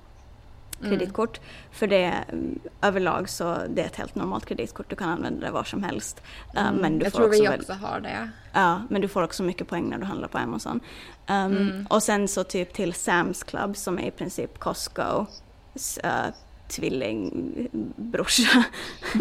[0.83, 1.41] kreditkort.
[1.73, 5.53] För det mm, överlag så det är ett helt normalt kreditkort, du kan använda det
[5.53, 6.23] var som helst.
[6.57, 6.75] Eh, Mm.
[6.81, 8.31] men du jag får tror också vi väl- också har det.
[8.53, 10.81] Ja, men du får också mycket poäng när du handlar på Amazon.
[11.29, 11.87] Um, Mm.
[11.91, 15.27] Och sen så typ till Sam's Club som är i princip Costco
[16.05, 16.11] uh,
[16.69, 18.65] tvillingbrorsa.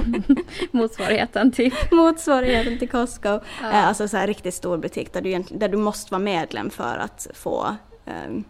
[0.72, 1.92] Motsvarigheten typ.
[1.92, 3.30] Motsvarigheten till Costco.
[3.30, 3.72] Ja.
[3.72, 6.98] Eh, alltså så här riktigt stor butik där du, där du måste vara medlem för
[6.98, 7.76] att få,
[8.06, 8.44] ehm,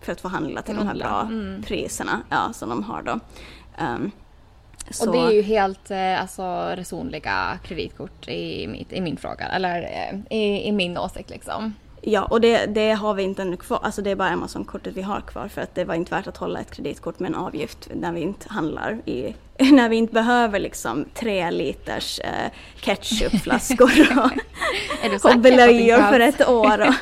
[0.00, 1.62] för att få handla till de här Handla, bra mm.
[1.62, 3.20] priserna ja, som de har då.
[4.90, 9.46] Så, Och det är ju helt eh, alltså, resonliga kreditkort i, mitt, i min fråga.
[9.46, 11.74] Eller eh, i, i min åsikt liksom.
[12.00, 13.80] Ja, och det, det har vi inte ännu kvar.
[13.82, 16.36] Alltså det är bara Amazon-kortet vi har kvar för att det var inte värt att
[16.36, 19.34] hålla ett kreditkort med en avgift när vi inte handlar i
[19.72, 26.80] när vi inte behöver liksom tre liters eh, ketchupflaskor och, och blöjor för ett år.
[26.80, 26.94] Och,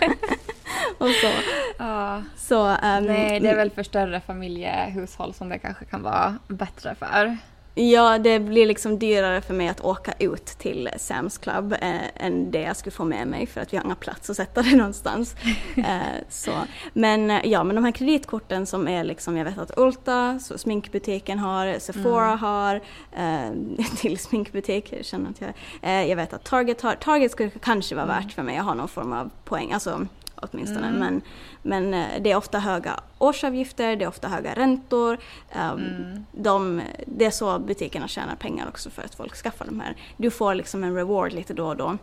[1.06, 1.30] och så.
[1.78, 2.22] Ja.
[2.36, 6.94] så ehm, Nej, det är väl för större familjehushåll som det kanske kan vara bättre
[6.94, 7.38] för.
[7.76, 12.50] Ja, det blir liksom dyrare för mig att åka ut till Sam's Club eh, än
[12.50, 14.76] det jag skulle få med mig för att vi har inga plats att sätta det
[14.76, 15.36] någonstans.
[15.76, 15.98] eh,
[16.28, 16.52] så.
[16.92, 20.58] Men eh, ja, men de här kreditkorten som är liksom, jag vet att Ulta, så
[20.58, 22.38] sminkbutiken har, Sephora Mm.
[22.38, 22.80] har,
[23.12, 23.50] eh,
[23.96, 25.52] till sminkbutik, jag känner att jag,
[25.82, 28.74] eh, jag vet att Target har, Target skulle kanske vara värt för mig att ha
[28.74, 30.06] någon form av poäng, alltså
[30.36, 30.98] åtminstone, Mm.
[31.00, 31.22] men,
[31.62, 35.18] men eh, det är ofta höga årsavgifter, det är ofta höga räntor.
[35.50, 36.24] eh, Mm.
[36.32, 39.96] de, det är så butikerna tjänar pengar också för att folk skaffar de här.
[40.16, 41.96] Du får liksom en reward lite då och då,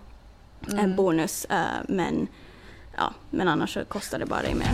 [0.68, 0.96] en Mm.
[0.96, 1.58] bonus, eh,
[1.88, 2.28] men,
[2.98, 4.72] ja, men annars kostar det bara dig mer.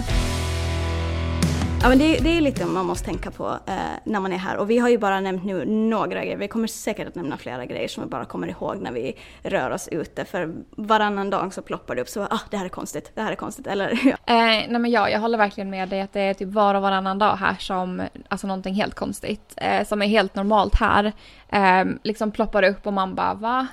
[1.87, 4.57] Ja, men det, det är lite man måste tänka på eh, när man är här.
[4.57, 6.37] Och vi har ju bara nämnt nu några grejer.
[6.37, 9.71] Vi kommer säkert att nämna flera grejer som vi bara kommer ihåg när vi rör
[9.71, 10.25] oss ute.
[10.25, 13.31] För varannan dag så ploppar det upp så ah, det här är konstigt, det här
[13.31, 13.67] är konstigt.
[13.67, 14.33] Eller ja.
[14.33, 16.81] Eh, nej men ja, jag håller verkligen med dig att det är typ var och
[16.81, 21.13] varannan dag här som, alltså någonting helt konstigt, eh, som är helt normalt här,
[21.49, 23.67] eh, liksom ploppar upp och man bara va?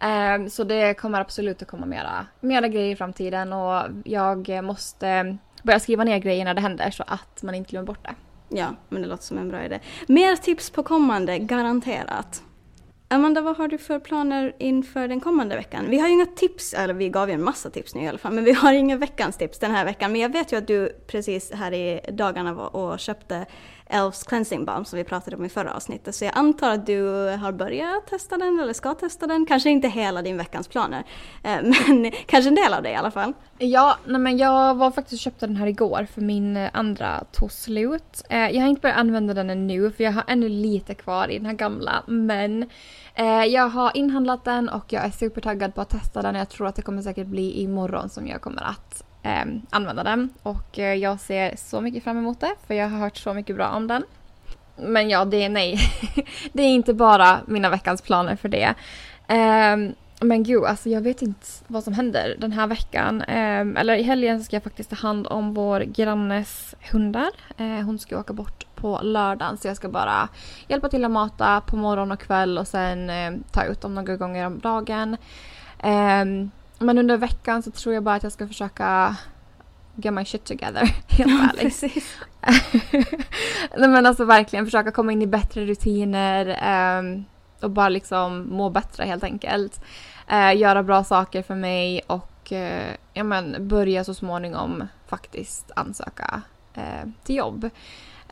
[0.00, 5.38] Eh, så det kommer absolut att komma mera, mera grejer i framtiden och jag måste
[5.68, 8.14] börja skriva ner grejer när det händer så att man inte glömmer bort det.
[8.56, 9.80] Ja, men det låter som en bra idé.
[10.06, 12.42] Mer tips på kommande, garanterat.
[13.08, 15.84] Amanda, vad har du för planer inför den kommande veckan?
[15.88, 18.18] Vi har ju inga tips, eller vi gav ju en massa tips nu i alla
[18.18, 20.12] fall, men vi har inga veckans tips den här veckan.
[20.12, 23.46] Men jag vet ju att du precis här i dagarna var och köpte
[23.90, 26.14] Elfs Cleansing Balm som vi pratade om i förra avsnittet.
[26.14, 27.02] Så jag antar att du
[27.40, 29.46] har börjat testa den eller ska testa den.
[29.46, 31.04] Kanske inte hela din veckans planer,
[31.42, 33.32] eh, men kanske en del av det i alla fall.
[33.58, 37.24] Ja, nej men jag var faktiskt och köpte den här igår för min eh, andra
[37.32, 38.24] tog slut.
[38.30, 41.38] Eh, jag har inte börjat använda den ännu för jag har ännu lite kvar i
[41.38, 42.02] den här gamla.
[42.06, 42.70] Men
[43.50, 46.34] jag har inhandlat den och jag är supertaggad på att testa den.
[46.34, 50.30] Jag tror att det kommer säkert bli imorgon som jag kommer att eh, använda den.
[50.42, 53.56] Och eh, jag ser så mycket fram emot det för jag har hört så mycket
[53.56, 54.04] bra om den.
[54.76, 55.78] Men ja, det är nej.
[56.52, 58.74] det är inte bara mina veckans planer för det.
[59.28, 59.76] Eh,
[60.20, 63.22] men gud, alltså jag vet inte vad som händer den här veckan.
[63.22, 67.30] Eh, eller i helgen ska jag faktiskt ta hand om vår grannes hundar.
[67.56, 70.28] Eh, hon ska åka bort på lördagen så jag ska bara
[70.68, 74.16] hjälpa till att mata på morgon och kväll och sen eh, ta ut dem några
[74.16, 75.16] gånger om dagen.
[75.82, 79.16] Ehm, men under veckan så tror jag bara att jag ska försöka
[79.96, 81.60] get my shit together, helt ärligt.
[81.60, 82.16] precis.
[83.76, 87.24] Nej men alltså verkligen försöka komma in i bättre rutiner ehm,
[87.60, 89.80] och bara liksom må bättre helt enkelt.
[90.28, 96.42] Eh, göra bra saker för mig och eh, ja, men börja så småningom faktiskt ansöka
[96.74, 97.70] eh, till jobb.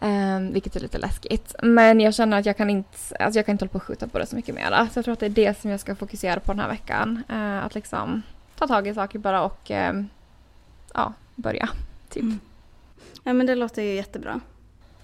[0.01, 1.55] Ehm, vilket är lite läskigt.
[1.63, 4.09] Men jag känner att jag kan inte, alltså jag kan inte hålla på och skjuta
[4.09, 4.89] på det så mycket mer.
[4.93, 7.23] Så jag tror att det är det som jag ska fokusera på den här veckan.
[7.65, 8.23] Att liksom
[8.57, 10.09] ta tag i saker bara och ehm,
[10.95, 11.69] ja, börja.
[12.09, 12.23] Typ.
[12.23, 12.41] Mm.
[13.25, 14.41] Ja men det låter ju jättebra.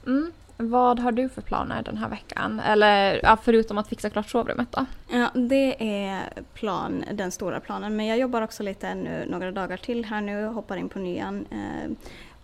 [0.07, 0.33] Mm.
[0.57, 2.61] Vad har du för planer den här veckan?
[2.61, 4.87] Eller ja, förutom att fixa klart sovrummet då?
[5.11, 6.23] Ja, det är
[6.55, 7.97] plan, den stora planen.
[7.97, 11.47] Men jag jobbar också lite ännu några dagar till här nu, hoppar in på nyan.
[11.51, 11.91] Eh,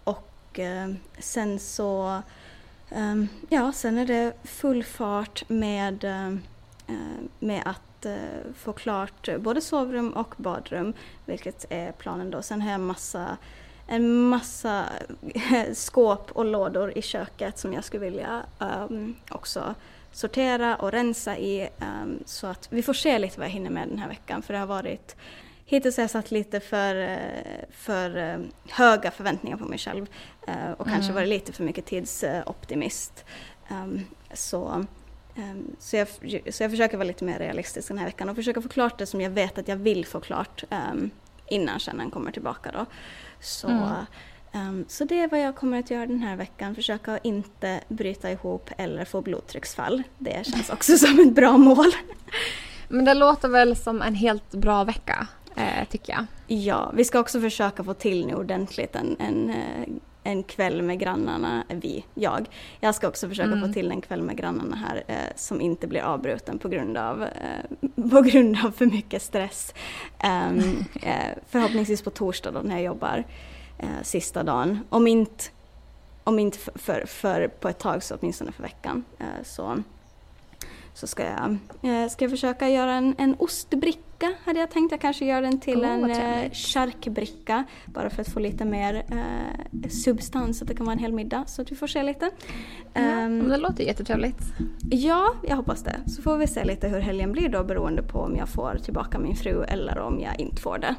[0.05, 0.89] och eh,
[1.19, 2.23] sen så,
[2.91, 6.37] eh, ja, sen är det full fart med, eh,
[7.39, 10.93] med att eh, få klart både sovrum och badrum,
[11.25, 12.43] vilket är planen då.
[12.43, 13.37] Sen har jag massa
[13.89, 14.85] en massa
[15.73, 19.75] skåp och lådor i köket som jag skulle vilja um, också
[20.13, 21.69] sortera och rensa i.
[22.03, 24.53] Um, så att vi får se lite vad jag hinner med den här veckan för
[24.55, 25.17] det har varit
[25.65, 28.39] Hittills har jag satt lite för, eh, för eh,
[28.69, 30.07] höga förväntningar på mig själv
[30.77, 30.95] och mm.
[30.95, 33.25] kanske varit lite för mycket tidsoptimist.
[33.71, 34.85] Um, så,
[35.79, 36.09] så, jag,
[36.55, 39.07] så jag försöker vara lite mer realistisk den här veckan och försöka få klart det
[39.07, 41.11] som jag vet att jag vill få klart um,
[41.47, 42.71] innan kärnan kommer tillbaka.
[42.73, 42.87] Då.
[43.41, 44.07] Så, mm.
[44.53, 46.75] Um, så det är vad jag kommer att göra den här veckan.
[46.75, 50.03] Försöka inte bryta ihop eller få blodtrycksfall.
[50.19, 51.93] Det känns också som ett bra mål.
[52.89, 55.27] Men det låter väl som en helt bra vecka,
[55.57, 56.27] eh, tycker jag.
[56.47, 59.89] Ja, vi ska också försöka få till nu ordentligt en, en, eh,
[60.29, 62.49] en kväll med grannarna, vi, jag.
[62.81, 63.69] Jag ska också försöka mm.
[63.69, 67.23] få till en kväll med grannarna här eh, som inte blir avbruten på grund av,
[67.23, 69.75] eh, på grund av för mycket stress.
[70.51, 70.85] Um,
[71.49, 73.25] förhoppningsvis på torsdag då när jag jobbar
[73.79, 74.79] eh, sista dagen.
[74.89, 75.45] Om inte,
[76.25, 79.05] om inte för, för, för, på ett tag så åtminstone för veckan.
[79.19, 79.83] Eh, så,
[80.99, 84.91] så ska jag, eh, ska jag försöka göra en, en ostbricka hade jag tänkt.
[84.91, 88.95] Jag kanske gör den till oh, en eh, charkbricka bara för att få lite mer
[88.95, 91.45] eh, substans, så att det kan vara en hel middag.
[91.47, 92.31] Så att vi får se lite.
[92.95, 94.39] Ja, um, det låter jättetrevligt.
[94.91, 95.97] Ja, jag hoppas det.
[96.07, 99.19] Så får vi se lite hur helgen blir då beroende på om jag får tillbaka
[99.19, 100.95] min fru eller om jag inte får det.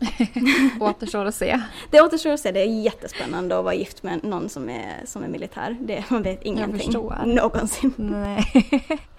[0.80, 1.60] återstår att se.
[1.90, 2.52] Det återstår att se.
[2.52, 5.76] Det är jättespännande att vara gift med någon som är, som är militär.
[5.80, 6.72] Det, man vet ingenting.
[6.72, 7.22] Jag förstår.
[7.26, 7.92] Någonsin.
[7.96, 8.44] Nej.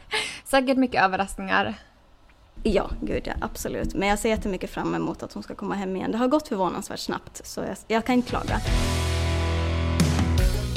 [0.46, 1.74] Säkert mycket överraskningar.
[2.64, 3.94] Ja, gud ja, absolut.
[3.94, 6.12] Men jag ser jättemycket fram emot att hon ska komma hem igen.
[6.12, 8.60] Det har gått förvånansvärt snabbt så jag, jag kan inte klaga.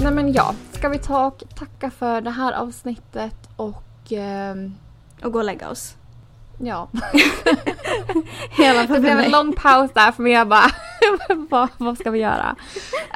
[0.03, 4.13] Nej men ja, ska vi ta och tacka för det här avsnittet och...
[4.13, 4.55] Eh...
[5.25, 5.97] Och gå och lägga oss.
[6.59, 6.89] Ja.
[8.51, 10.33] Hela det blev en lång paus där för mig.
[10.33, 10.71] Jag bara,
[11.51, 12.57] vad, vad ska vi göra?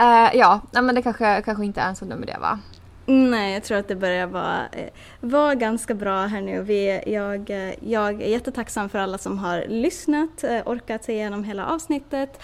[0.01, 2.59] Uh, ja, men det kanske, kanske inte är en så dum idé va?
[3.07, 4.89] Nej, jag tror att det börjar vara, eh,
[5.21, 6.63] vara ganska bra här nu.
[6.63, 11.45] Vi, jag, eh, jag är jättetacksam för alla som har lyssnat, eh, orkat sig igenom
[11.45, 12.41] hela avsnittet.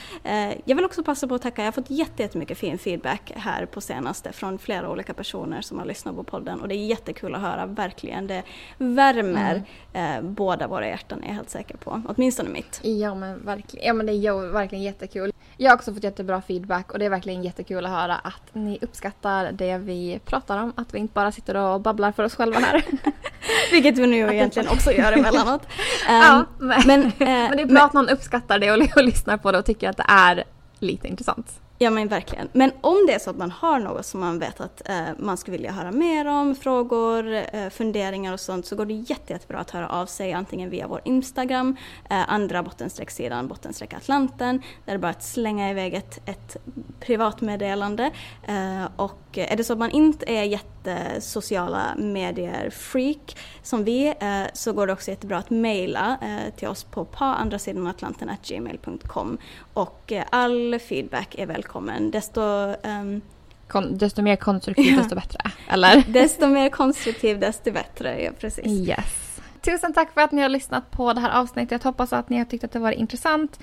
[0.65, 3.81] Jag vill också passa på att tacka, jag har fått jättemycket fin feedback här på
[3.81, 7.41] senaste från flera olika personer som har lyssnat på podden och det är jättekul att
[7.41, 8.27] höra, verkligen.
[8.27, 8.43] Det
[8.79, 10.35] värmer mm.
[10.35, 12.81] båda våra hjärtan är jag helt säker på, åtminstone mitt.
[12.83, 15.33] Ja men verkligen, ja, men det är verkligen jättekul.
[15.61, 18.79] Jag har också fått jättebra feedback och det är verkligen jättekul att höra att ni
[18.81, 20.73] uppskattar det vi pratar om.
[20.77, 22.85] Att vi inte bara sitter och babblar för oss själva här.
[23.73, 25.63] Vilket vi nu egentligen också gör emellanåt.
[25.63, 28.97] Um, ja, men, men, uh, men det är bra men, att någon uppskattar det och,
[28.97, 30.45] och lyssnar på det och tycker att det är
[30.79, 31.61] lite intressant.
[31.81, 32.49] Ja men verkligen.
[32.53, 35.37] Men om det är så att man har något som man vet att eh, man
[35.37, 39.59] skulle vilja höra mer om, frågor, eh, funderingar och sånt, så går det jätte, jättebra
[39.59, 41.77] att höra av sig antingen via vår Instagram,
[42.11, 46.57] eh, andra bottenstreck-sidan, bottenstreck Atlanten, där det är bara att slänga iväg ett, ett
[47.01, 48.11] privatmeddelande.
[48.49, 54.73] Eh, och är det så att man inte är jättesociala medier-freak som vi, eh, så
[54.73, 59.39] går det också jättebra att mejla eh, till oss på paandrasidanatlanten.gmail.com
[59.75, 62.11] och eh, all feedback är välkommen välkommen.
[62.11, 62.41] Desto,
[62.83, 63.21] um,
[63.69, 65.39] Kon desto mer konstruktiv desto bättre,
[65.69, 66.05] eller?
[66.13, 68.89] desto mer konstruktiv desto bättre, ja precis.
[68.89, 69.41] Yes.
[69.61, 71.85] Tusen tack för att ni har lyssnat på det här avsnittet.
[71.85, 73.59] Jag hoppas att ni har tyckt att det var intressant.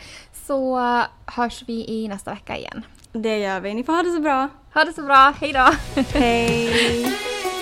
[0.47, 0.79] Så
[1.25, 2.85] hörs vi i nästa vecka igen.
[3.11, 3.73] Det gör vi.
[3.73, 4.49] Ni får ha det så bra.
[4.73, 5.33] Ha det så bra.
[5.41, 5.69] Hej då.
[6.13, 7.05] Hej.